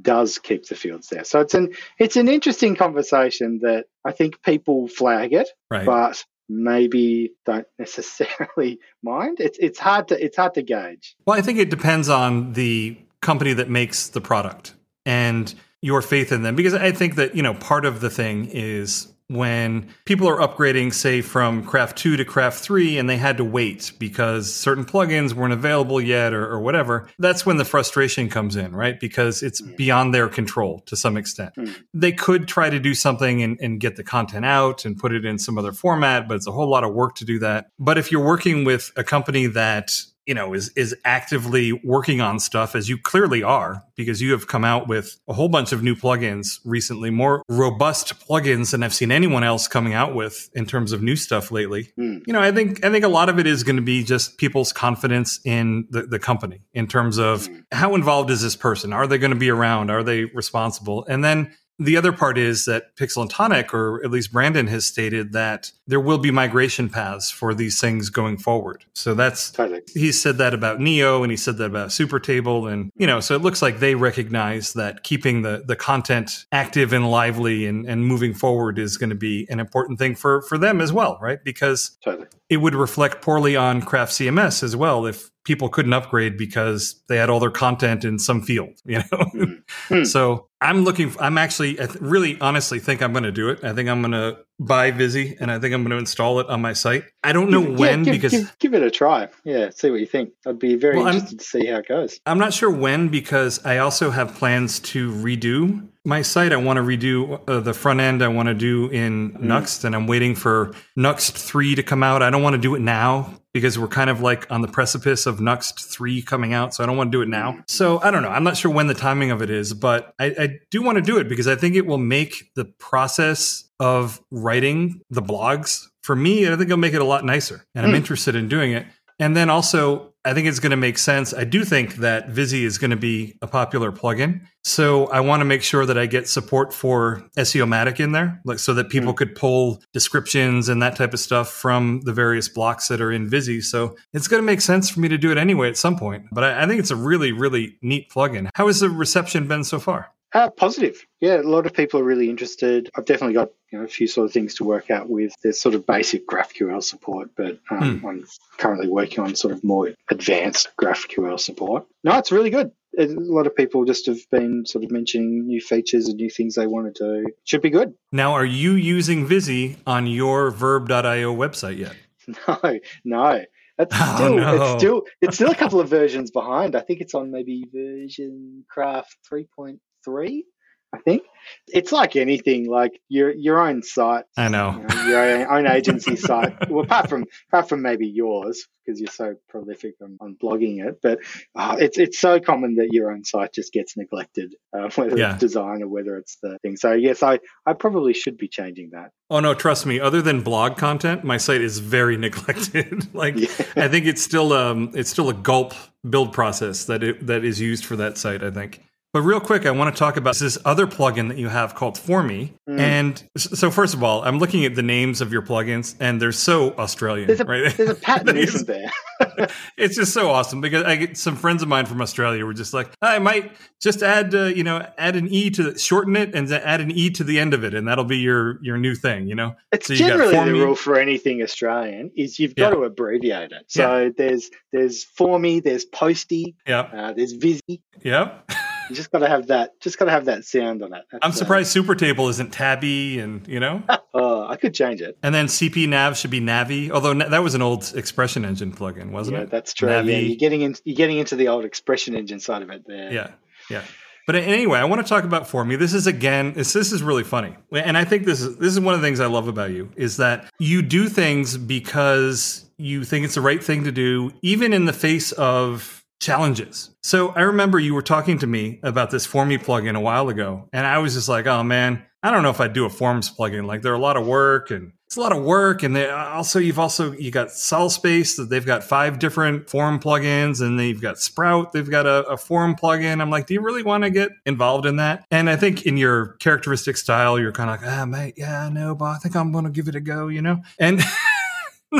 [0.00, 1.24] does keep the fields there.
[1.24, 5.84] So it's an it's an interesting conversation that I think people flag it, Right.
[5.84, 9.40] but maybe don't necessarily mind.
[9.40, 11.16] It's it's hard to it's hard to gauge.
[11.26, 16.32] Well, I think it depends on the company that makes the product and your faith
[16.32, 16.56] in them.
[16.56, 20.94] Because I think that, you know, part of the thing is when people are upgrading,
[20.94, 25.32] say, from Craft 2 to Craft 3 and they had to wait because certain plugins
[25.32, 29.00] weren't available yet or, or whatever, that's when the frustration comes in, right?
[29.00, 31.52] Because it's beyond their control to some extent.
[31.56, 31.72] Hmm.
[31.92, 35.24] They could try to do something and, and get the content out and put it
[35.24, 37.66] in some other format, but it's a whole lot of work to do that.
[37.78, 39.90] But if you're working with a company that
[40.26, 44.46] you know is is actively working on stuff as you clearly are because you have
[44.46, 48.94] come out with a whole bunch of new plugins recently more robust plugins than I've
[48.94, 51.92] seen anyone else coming out with in terms of new stuff lately.
[51.96, 52.18] Hmm.
[52.26, 54.36] you know I think I think a lot of it is going to be just
[54.38, 58.92] people's confidence in the, the company in terms of how involved is this person?
[58.92, 59.90] Are they going to be around?
[59.90, 61.06] Are they responsible?
[61.08, 64.86] And then the other part is that Pixel and Tonic, or at least Brandon has
[64.86, 68.84] stated that there will be migration paths for these things going forward.
[68.94, 69.82] So that's Totally.
[69.92, 73.20] he said that about Neo and he said that about Super Table and you know
[73.20, 77.86] so it looks like they recognize that keeping the the content active and lively and,
[77.86, 81.18] and moving forward is going to be an important thing for for them as well
[81.20, 82.26] right because Totally.
[82.48, 87.16] It would reflect poorly on craft CMS as well if people couldn't upgrade because they
[87.16, 89.56] had all their content in some field you know
[89.88, 90.04] Hmm.
[90.04, 93.62] so I'm looking I'm actually I th- really honestly think I'm going to do it
[93.64, 96.46] I think I'm going to buy Vizy and I think I'm going to install it
[96.48, 99.28] on my site I don't know Give- when give, because give, give it a try.
[99.44, 100.30] Yeah, see what you think.
[100.46, 102.20] I'd be very Well, I'm- interested to see how it goes.
[102.24, 106.52] I'm not sure when because I also have plans to redo my site.
[106.52, 108.22] I want to redo uh, the front end.
[108.22, 112.22] I want to do in Nuxt, and I'm waiting for Nuxt 3 to come out.
[112.22, 115.24] I don't want to do it now because we're kind of like on the precipice
[115.24, 116.74] of Nuxt 3 coming out.
[116.74, 117.58] So I don't want to do it now.
[117.68, 118.28] So I don't know.
[118.28, 121.02] I'm not sure when the timing of it is, but I, I do want to
[121.02, 126.14] do it because I think it will make the process of writing the blogs for
[126.14, 127.64] me, I think it'll make it a lot nicer.
[127.74, 127.96] And I'm Hmm.
[127.96, 128.86] interested in doing it.
[129.18, 131.32] And then also, I think it's going to make sense.
[131.32, 134.40] I do think that Vizy is going to be a popular plugin.
[134.64, 138.58] So I want to make sure that I get support for SEOmatic in there, like
[138.58, 139.16] so that people hmm.
[139.16, 143.28] could pull descriptions and that type of stuff from the various blocks that are in
[143.28, 143.60] Vizy.
[143.60, 146.24] So it's going to make sense for me to do it anyway at some point.
[146.32, 148.50] But I, I think it's a really, really neat plugin.
[148.56, 150.10] How has the reception been so far?
[150.34, 151.04] Uh, positive.
[151.20, 152.90] Yeah, a lot of people are really interested.
[152.96, 155.32] I've definitely got you know, a few sort of things to work out with.
[155.42, 158.24] There's sort of basic GraphQL support, but um, I'm
[158.58, 161.86] currently working on sort of more advanced GraphQL support.
[162.04, 162.70] No, it's really good.
[162.98, 166.54] A lot of people just have been sort of mentioning new features and new things
[166.54, 167.26] they want to do.
[167.44, 167.94] Should be good.
[168.10, 171.94] Now, are you using Vizy on your Verbb.io website yet?
[172.48, 173.44] No, no.
[173.78, 174.62] That's Oh, no.
[174.72, 176.74] it's still it's still a couple of versions behind.
[176.74, 180.46] I think it's on maybe version craft three point three.
[180.94, 181.24] I think
[181.68, 184.70] it's like anything, like your your own site, I you know.
[184.70, 186.70] know, your own agency site.
[186.70, 191.00] Well, apart from apart from maybe yours, because you're so prolific on, on blogging it,
[191.02, 191.18] but
[191.56, 195.32] uh, it's it's so common that your own site just gets neglected, uh, whether Yeah.
[195.32, 196.76] it's design or whether it's the thing.
[196.76, 199.10] So yes, I I probably should be changing that.
[199.28, 199.98] Oh no, trust me.
[200.00, 203.12] Other than blog content, my site is very neglected.
[203.12, 203.48] like Yeah.
[203.84, 205.74] I think it's still um it's still a gulp
[206.08, 208.42] build process that it, that is used for that site.
[208.44, 208.80] I think.
[209.16, 211.94] But real quick, I want to talk about this other plugin that you have called
[211.94, 212.50] Formie.
[212.68, 212.78] Mm.
[212.78, 216.32] And so, first of all, I'm looking at the names of your plugins, and they're
[216.32, 217.74] so Australian, There's a right?
[217.74, 218.90] there's a pattern, isn't there?
[219.78, 222.74] it's just so awesome because I get some friends of mine from Australia were just
[222.74, 226.52] like, I might just add, uh, you know, add an e to shorten it and
[226.52, 229.28] add an e to the end of it, and that'll be your your new thing,
[229.28, 229.54] you know.
[229.72, 232.80] It's So you got generally the rule for anything Australian is you've got Yeah.
[232.80, 233.64] to abbreviate it.
[233.68, 237.80] So there's there's Formie, there's Postie, Yeah, uh, there's Vizy.
[238.02, 238.40] yeah.
[238.88, 239.80] You just got to have that.
[239.80, 241.04] Just got to have that sound on it.
[241.10, 243.82] That's, I'm uh, surprised Super Table isn't tabby, and you know,
[244.14, 245.18] oh, I could change it.
[245.22, 249.10] And then CP Nav should be Navi, although na- that was an old ExpressionEngine plugin,
[249.10, 249.50] wasn't yeah, it?
[249.50, 249.88] that's true.
[249.88, 250.12] Navi.
[250.12, 253.12] Yeah, you're getting in, you're getting into the old ExpressionEngine side of it there.
[253.12, 253.30] Yeah,
[253.70, 253.82] yeah.
[254.26, 255.78] But anyway, I want to talk about Formie.
[255.78, 258.80] This is again, this, this is really funny, and I think this is this is
[258.80, 263.04] one of the things I love about you is that you do things because you
[263.04, 266.90] think it's the right thing to do, even in the face of challenges.
[267.02, 270.68] So I remember you were talking to me about this Formie plugin a while ago,
[270.72, 273.30] and I was just like, oh man, I don't know if I'd do a Forms
[273.30, 273.66] plugin.
[273.66, 275.84] Like they're a lot of work and it's a lot of work.
[275.84, 280.60] And they also, you've also, you got Solspace that they've got five different form plugins
[280.60, 281.70] and they've got Sprout.
[281.70, 283.20] They've got a, a form plugin.
[283.20, 285.24] I'm like, do you really want to get involved in that?
[285.30, 288.70] And I think in your characteristic style, you're kind of like, ah, mate, yeah, I
[288.70, 290.62] know, but I think I'm going to give it a go, you know?
[290.80, 291.00] And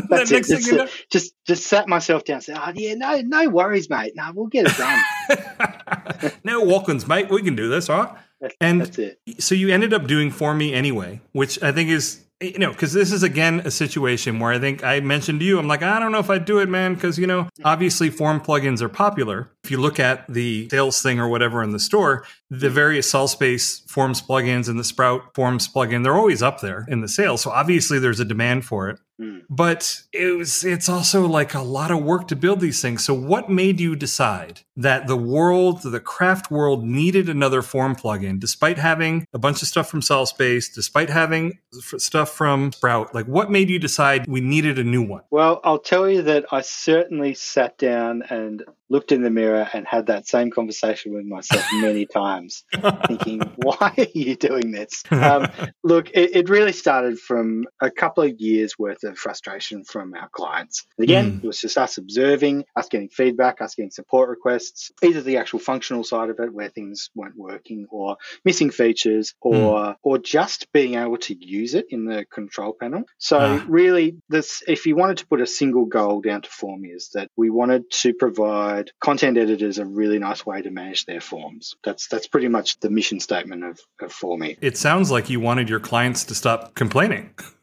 [0.08, 0.46] That's it.
[0.46, 0.88] thing you know.
[1.10, 4.12] Just just sat myself down and said, Oh yeah, no, no worries, mate.
[4.16, 6.32] No, we'll get it done.
[6.44, 7.30] no walk-ins, mate.
[7.30, 8.16] We can do this, all right?
[8.40, 9.20] That's, And- that's it.
[9.38, 13.12] so you ended up doing Formie anyway, which I think is you know because this
[13.12, 16.12] is again a situation where I think I mentioned to you, I'm like I don't
[16.12, 17.62] know if I'd do it, man, because you know mm-hmm.
[17.64, 19.50] obviously form plugins are popular.
[19.64, 22.74] If you look at the sales thing or whatever in the store, the mm-hmm.
[22.74, 27.08] various Solspace Forms plugins and the Sprout Forms plugin, they're always up there in the
[27.08, 27.40] sales.
[27.40, 28.98] So obviously there's a demand for it.
[29.20, 29.42] Mm.
[29.48, 33.04] But it was it's also like a lot of work to build these things.
[33.04, 38.38] So what made you decide that the world, the craft world needed another form plugin
[38.38, 43.14] despite having a bunch of stuff from Solspace, despite having f- stuff from Sprout?
[43.14, 45.22] Like what made you decide we needed a new one?
[45.30, 49.86] Well, I'll tell you that I certainly sat down and looked in the mirror and
[49.86, 52.64] had that same conversation with myself many times,
[53.06, 55.02] thinking, why are you doing this?
[55.10, 55.48] Um,
[55.84, 60.28] look, it, it really started from a couple of years worth of frustration from our
[60.30, 60.86] clients.
[60.98, 61.42] And again, Mm.
[61.42, 65.58] it was just us observing, us getting feedback, us getting support requests, either the actual
[65.58, 70.94] functional side of it where things weren't working or missing features or or just being
[70.94, 73.04] able to use it in the control panel.
[73.18, 73.64] So Ah.
[73.68, 77.30] really this if you wanted to put a single goal down to form is that
[77.36, 81.76] we wanted to provide content editors are a really nice way to manage their forms.
[81.84, 84.58] That's that's pretty much the mission statement of, of Formie.
[84.60, 87.34] It sounds like you wanted your clients to stop complaining.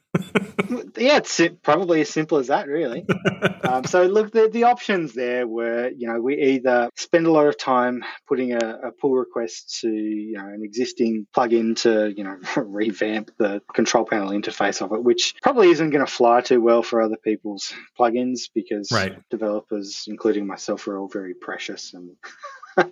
[0.98, 3.06] yeah, it's probably as simple as that, really.
[3.64, 7.48] um, so, look, the, the options there were, you know, we either spend a lot
[7.48, 12.24] of time putting a, a pull request to, you know, an existing plugin to, you
[12.24, 16.62] know, revamp the control panel interface of it, which probably isn't going to fly too
[16.62, 19.18] well for other people's plugins because Right.
[19.30, 22.12] developers, including myself, are all very precious and.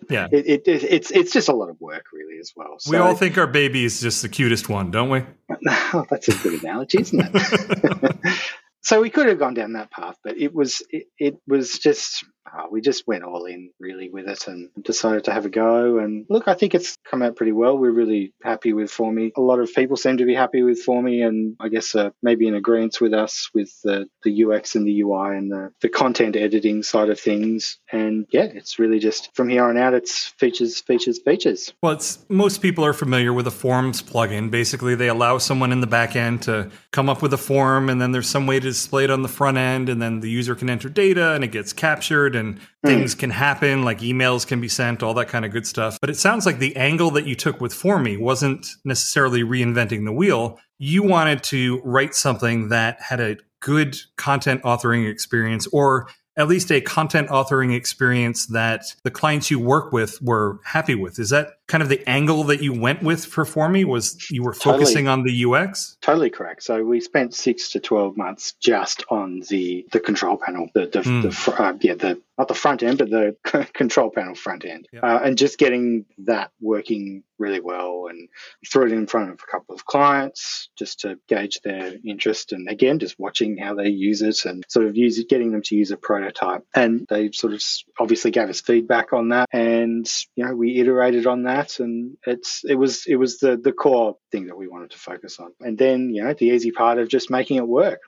[0.10, 0.28] Yeah.
[0.32, 2.78] It, it, it's it's just a lot of work, really, as well.
[2.90, 5.24] we all think our baby is just the cutest one, don't we?
[5.94, 8.16] Oh, that's a good analogy, isn't it?
[8.82, 12.26] so we could have gone down that path, but it was it, it was just
[12.46, 16.00] uh, we just went all in really with it and decided to have a go.
[16.00, 17.78] And look, I think it's come out pretty well.
[17.78, 19.32] We're really happy with Formie.
[19.36, 22.48] A lot of people seem to be happy with Formie, and I guess uh, maybe
[22.48, 26.36] in agreement with us with the, the UX and the UI and the, the content
[26.36, 27.80] editing side of things.
[27.92, 31.74] And yeah, it's really just from here on out, it's features, features, features.
[31.82, 34.52] Well, it's most people are familiar with a forms plugin.
[34.52, 38.02] Basically, they allow someone in the back end to come up with a form, and
[38.02, 40.56] then there's some way to display it on the front end, and then the user
[40.56, 42.88] can enter data and it gets captured, and hmm.
[42.88, 46.00] things can happen, like emails can be sent, all that kind of good stuff.
[46.00, 50.14] But it sounds like the angle that you took with Formie wasn't necessarily reinventing the
[50.14, 50.60] wheel.
[50.78, 56.08] You wanted to write something that had a good content authoring experience or
[56.38, 61.20] at least a content authoring experience that the clients you work with were happy with.
[61.20, 63.86] Is that kind of the angle that you went with for Formie?
[63.86, 64.74] Was you were Totally.
[64.80, 65.98] focusing on the UX?
[66.02, 66.64] Totally correct.
[66.64, 71.00] So we spent six to twelve months just on the the control panel, the the,
[71.02, 71.22] Mm.
[71.24, 73.36] the fr- uh, yeah the not the front end, but the
[73.74, 75.02] control panel front end, Yeah.
[75.02, 78.30] uh, and just getting that working really well, and
[78.68, 82.68] threw it in front of a couple of clients just to gauge their interest, and
[82.70, 85.76] again just watching how they use it and sort of use it, getting them to
[85.76, 87.62] use a prototype, and they sort of
[88.00, 92.64] obviously gave us feedback on that, and you know we iterated on that, and it's
[92.64, 95.78] it was it was the the core thing that we wanted to focus on, and
[95.78, 98.00] then you know the easy part of just making it work.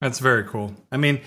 [0.00, 0.74] That's very cool.
[0.92, 1.20] I mean,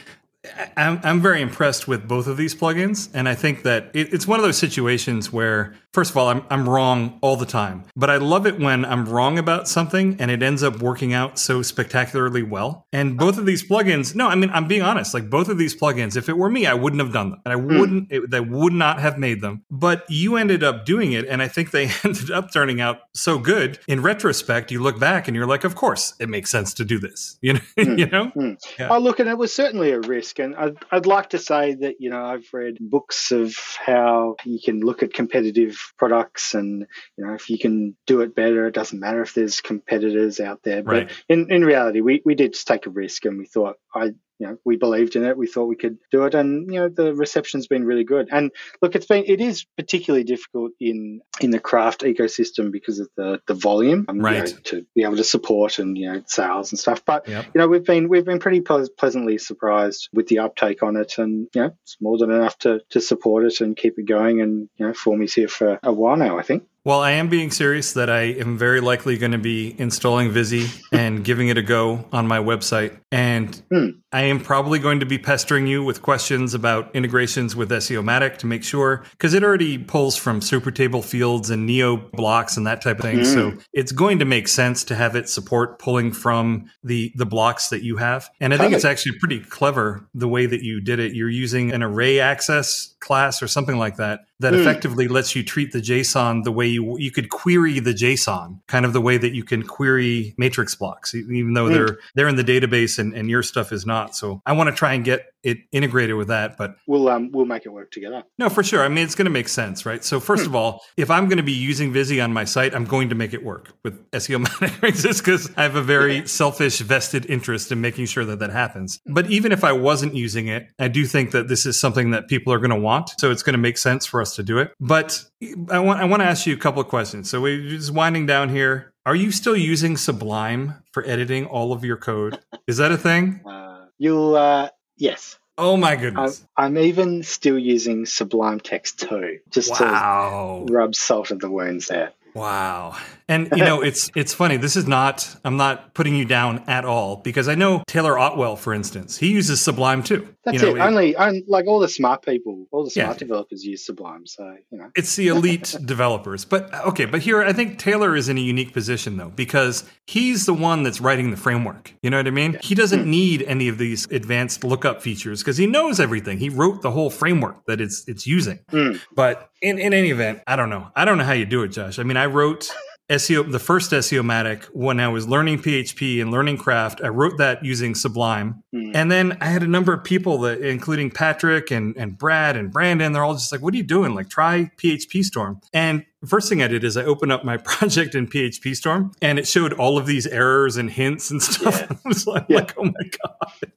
[0.76, 3.10] I'm, I'm very impressed with both of these plugins.
[3.14, 6.44] And I think that it, it's one of those situations where, first of all, I'm,
[6.50, 7.84] I'm wrong all the time.
[7.96, 11.40] But I love it when I'm wrong about something and it ends up working out
[11.40, 12.86] so spectacularly well.
[12.94, 15.14] And both of these plugins, no, I mean, I'm being honest.
[15.14, 17.42] Like both of these plugins, if it were me, I wouldn't have done them.
[17.46, 19.64] And I wouldn't, it, I would not have made them.
[19.72, 21.26] But you ended up doing it.
[21.28, 23.80] And I think they ended up turning out so good.
[23.88, 27.00] In retrospect, you look back and you're like, of course, it makes sense to do
[27.00, 27.38] this.
[27.48, 27.62] You know?
[27.78, 28.26] you know?
[28.30, 28.54] Hmm.
[28.78, 28.90] Yeah.
[28.90, 31.96] Oh, look, and it was certainly a risk And I'd, I'd like to say that,
[32.00, 36.86] you know, I've read books of how you can look at competitive products and,
[37.18, 40.62] you know, if you can do it better, it doesn't matter if there's competitors out
[40.64, 40.84] there.
[40.84, 41.12] But Right.
[41.30, 44.48] in, in reality, we, we did just take a risk and we thought, I, you
[44.48, 45.38] know, we believed in it.
[45.38, 46.34] We thought we could do it.
[46.36, 48.30] And, you know, the reception's been really good.
[48.32, 53.10] And look, it's been, it is particularly difficult in, in the craft ecosystem because of
[53.18, 54.54] the, the volume, um, you know, Right.
[54.66, 57.04] to be able to support and, you know, sales and stuff.
[57.06, 57.46] But, Yep.
[57.54, 61.18] you know, we've been we've been pretty ple- pleasantly surprised with the uptake on it,
[61.18, 64.42] and you know, it's more than enough to to support it and keep it going.
[64.42, 66.64] And you know, Formie's here for a while now, I think.
[66.84, 70.68] Well, I am being serious that I am very likely going to be installing Vizy
[70.94, 72.98] and giving it a go on my website.
[73.12, 73.90] And Hmm.
[74.12, 78.48] I am probably going to be pestering you with questions about integrations with SEOmatic to
[78.48, 82.82] make sure, because it already pulls from super table fields and Neo blocks and that
[82.82, 83.24] type of thing.
[83.26, 87.70] So it's going to make sense to have it support pulling from the the blocks
[87.70, 88.30] that you have.
[88.40, 91.14] And I think it's actually pretty clever the way that you did it.
[91.14, 94.60] You're using an array access class or something like that that Hmm.
[94.62, 98.86] effectively lets you treat the JSON the way you you could query the JSON, kind
[98.86, 101.74] of the way that you can query matrix blocks, even though Hmm.
[101.74, 104.16] they're they're in the database and, and your stuff is not.
[104.16, 107.46] So I want to try and get it integrated with that, but We'll um we'll
[107.46, 108.24] make it work together.
[108.38, 108.84] no, for sure.
[108.84, 110.04] I mean, it's going to make sense, right?
[110.04, 110.50] So first Hmm.
[110.50, 113.16] of all, if I'm going to be using Vizy on my site, I'm going to
[113.16, 116.26] make it work with SEO Matic, just because I have a very Yeah.
[116.26, 119.00] selfish, vested interest in making sure that that happens.
[119.06, 122.28] But even if I wasn't using it, I do think that this is something that
[122.28, 123.12] people are going to want.
[123.20, 124.72] So it's going to make sense for us to do it.
[124.80, 125.24] But
[125.72, 127.30] I want I want to ask you a couple of questions.
[127.30, 128.92] So we're just winding down here.
[129.08, 132.40] Are you still using Sublime for editing all of your code?
[132.68, 133.40] Is that a thing?
[133.58, 135.40] Uh, you'll uh yes.
[135.58, 136.46] Oh my I'm, goodness!
[136.58, 140.66] I'm even still using Sublime Text 2 just Wow.
[140.68, 142.12] to rub salt in the wounds there.
[142.38, 142.96] Wow.
[143.30, 144.56] And you know, it's it's funny.
[144.56, 148.56] This is not I'm not putting you down at all because I know Taylor Otwell,
[148.56, 150.34] for instance, he uses Sublime too.
[150.46, 150.80] That's you know, it.
[150.80, 153.04] Only, only like all the smart people, all the Yeah.
[153.06, 154.26] smart developers use Sublime.
[154.26, 156.46] So you know, it's the elite developers.
[156.46, 160.46] But okay, but here I think Taylor is in a unique position though, because he's
[160.46, 161.94] the one that's writing the framework.
[162.02, 162.58] You know what I mean?
[162.62, 163.10] He doesn't Hmm.
[163.10, 166.38] need any of these advanced lookup features because he knows everything.
[166.38, 168.60] He wrote the whole framework that it's it's using.
[168.72, 169.02] Mm.
[169.14, 170.90] But in, in any event, I don't know.
[170.96, 172.00] I don't know how you do it, Josh.
[172.00, 172.70] I mean, I wrote
[173.10, 177.00] SEO, the first SEOmatic when I was learning PHP and learning craft.
[177.02, 178.64] I wrote that using Sublime.
[178.76, 178.92] Mm.
[178.94, 182.70] And then I had a number of people that, including Patrick and, and Brad and
[182.70, 184.14] Brandon, they're all just like, what are you doing?
[184.14, 185.62] Like, try PhpStorm.
[185.72, 189.48] And first thing I did is I opened up my project in PhpStorm and it
[189.48, 191.80] showed all of these errors and hints and stuff.
[191.80, 191.98] Yeah.
[192.04, 192.58] I was like, Yeah.
[192.58, 192.92] like, oh my
[193.24, 193.72] God.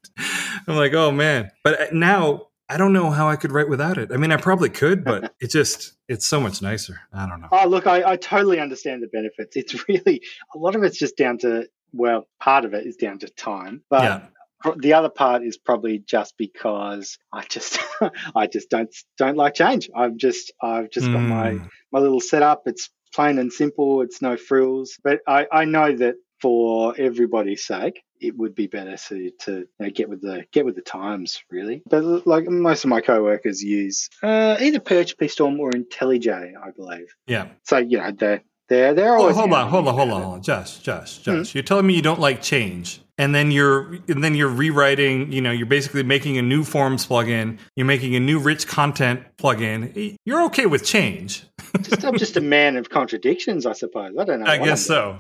[0.67, 1.51] I'm like, oh man.
[1.63, 4.13] But now I don't know how I could write without it.
[4.13, 7.01] I mean, I probably could, but it just, it's so much nicer.
[7.13, 7.49] I don't know.
[7.51, 9.57] Oh, look, I, I totally understand the benefits.
[9.57, 10.23] It's really
[10.55, 13.83] a lot of it's just down to well, part of it is down to time,
[13.91, 14.03] but
[14.65, 14.73] yeah.
[14.77, 17.81] the other part is probably just because I just
[18.37, 19.91] I just don't don't like change.
[19.95, 21.69] I've just I've just got my Mm.
[21.93, 22.63] my little setup.
[22.67, 24.03] It's plain and simple.
[24.03, 24.97] It's no frills.
[25.03, 29.67] But I, I know that for everybody's sake, it would be better to, to you
[29.79, 31.83] know, get with the get with the times, really.
[31.89, 37.15] But like most of my coworkers use uh, either PhpStorm or IntelliJ, I believe.
[37.27, 37.49] Yeah.
[37.65, 40.35] So you know they're they're they're Oh, always hold on, hold on, hold on, hold
[40.35, 40.43] on.
[40.43, 41.55] Josh, Josh, Josh.
[41.55, 43.01] You're telling me you don't like change.
[43.19, 47.07] And then you're and then you're rewriting, you know, you're basically making a new forms
[47.07, 50.17] plugin, you're making a new rich content plugin.
[50.25, 51.45] You're okay with change.
[51.83, 54.15] Just, I'm just a man of contradictions, I suppose.
[54.19, 54.47] I don't know.
[54.51, 55.19] I guess so.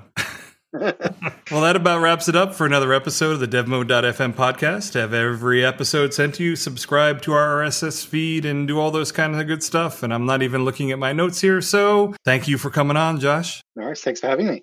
[0.72, 4.94] well, that about wraps it up for another episode of the DevMode.fm podcast.
[4.94, 9.10] Have every episode sent to you, subscribe to our RSS feed, and do all those
[9.10, 10.04] kind of good stuff.
[10.04, 13.18] And I'm not even looking at my notes here, so thank you for coming on,
[13.18, 13.62] Josh.
[13.74, 14.00] No worries.
[14.02, 14.62] Thanks for having me.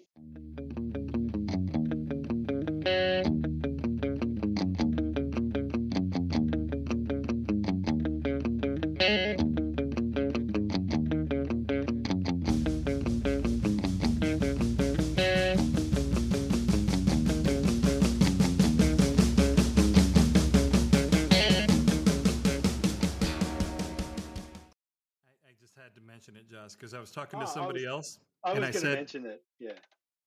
[27.18, 28.20] Talking to Oh, I somebody was- else.
[28.43, 29.41] I And was I going to said- mention it.
[29.59, 29.72] Yeah.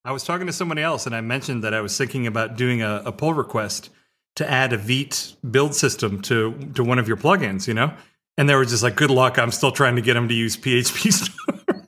[0.04, 2.82] I was talking to somebody else, and I mentioned that I was thinking about doing
[2.82, 3.90] a, a pull request
[4.36, 7.68] to add a Vite build system to to one of your plugins.
[7.68, 7.92] You know,
[8.38, 9.38] and they were just like, "Good luck.
[9.38, 11.86] I'm still trying to get them to use PHP." Storm."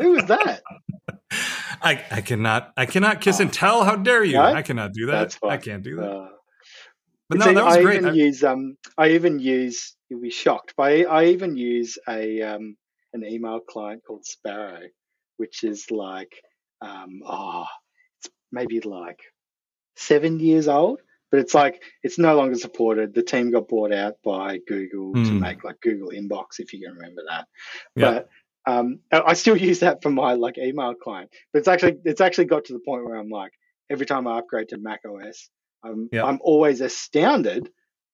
[0.00, 0.62] Who was that?
[1.82, 3.84] I, I cannot I cannot kiss and tell.
[3.84, 4.38] How dare you?
[4.38, 5.38] I cannot do that.
[5.42, 6.10] I can't do that.
[6.10, 6.28] Uh,
[7.28, 7.98] But no, that was I great.
[7.98, 9.94] Even I- use um, I even use.
[10.08, 12.76] You'll be shocked, but I, I even use a um,
[13.12, 14.82] an email client called Sparrow,
[15.36, 16.32] which is like
[16.80, 17.66] um, oh,
[18.18, 19.20] it's maybe like
[19.96, 21.00] seven years old,
[21.30, 23.14] but it's like it's no longer supported.
[23.14, 25.38] The team got bought out by Google to Hmm.
[25.40, 27.46] make like Google Inbox, if you can remember that.
[27.96, 28.22] Yeah.
[28.64, 31.30] But um, I I still use that for my like email client.
[31.52, 33.52] But it's actually it's actually got to the point where I'm like,
[33.90, 35.48] every time I upgrade to Mac OS,
[35.84, 36.24] I'm Yeah.
[36.24, 37.70] I'm always astounded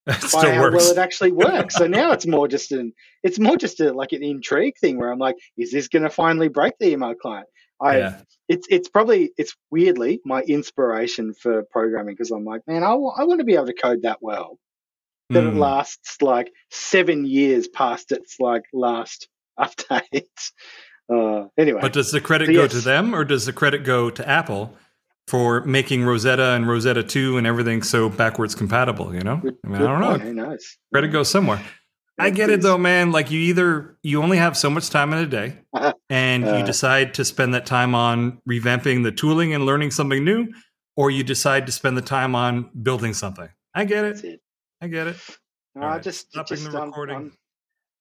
[0.06, 1.74] It by still how well it actually works.
[1.74, 2.92] so now it's more just an
[3.22, 6.10] it's more just a like an intrigue thing where I'm like, is this going to
[6.10, 7.46] finally break the email client?
[7.80, 8.20] I yeah.
[8.48, 13.40] it's it's probably it's weirdly my inspiration for programming because I'm like, man, I want
[13.40, 14.58] to be able to code that well
[15.30, 15.58] that it Hmm.
[15.58, 19.28] lasts like seven years past its like last
[19.58, 20.52] update.
[21.12, 22.70] Uh, anyway, But does the credit So go yes.
[22.72, 24.76] to them or does the credit go to Apple
[25.28, 29.40] for making Rosetta and Rosetta 2 and everything so backwards compatible, you know?
[29.64, 30.18] I mean, I don't know.
[30.18, 30.76] Who knows?
[30.92, 31.60] Credit goes somewhere.
[32.18, 33.12] I get it though, man.
[33.12, 35.58] Like you either you only have so much time in a day
[36.10, 36.64] and you Uh.
[36.64, 40.46] decide to spend that time on revamping the tooling and learning something new,
[40.96, 43.48] or you decide to spend the time on building something.
[43.74, 44.26] I get That's it.
[44.34, 44.40] it.
[44.80, 45.16] I get it.
[45.74, 47.16] No, All I right, just, stopping just the um, recording.
[47.16, 47.32] um,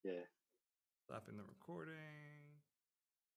[0.05, 0.11] yeah.
[1.09, 1.43] Stopping the.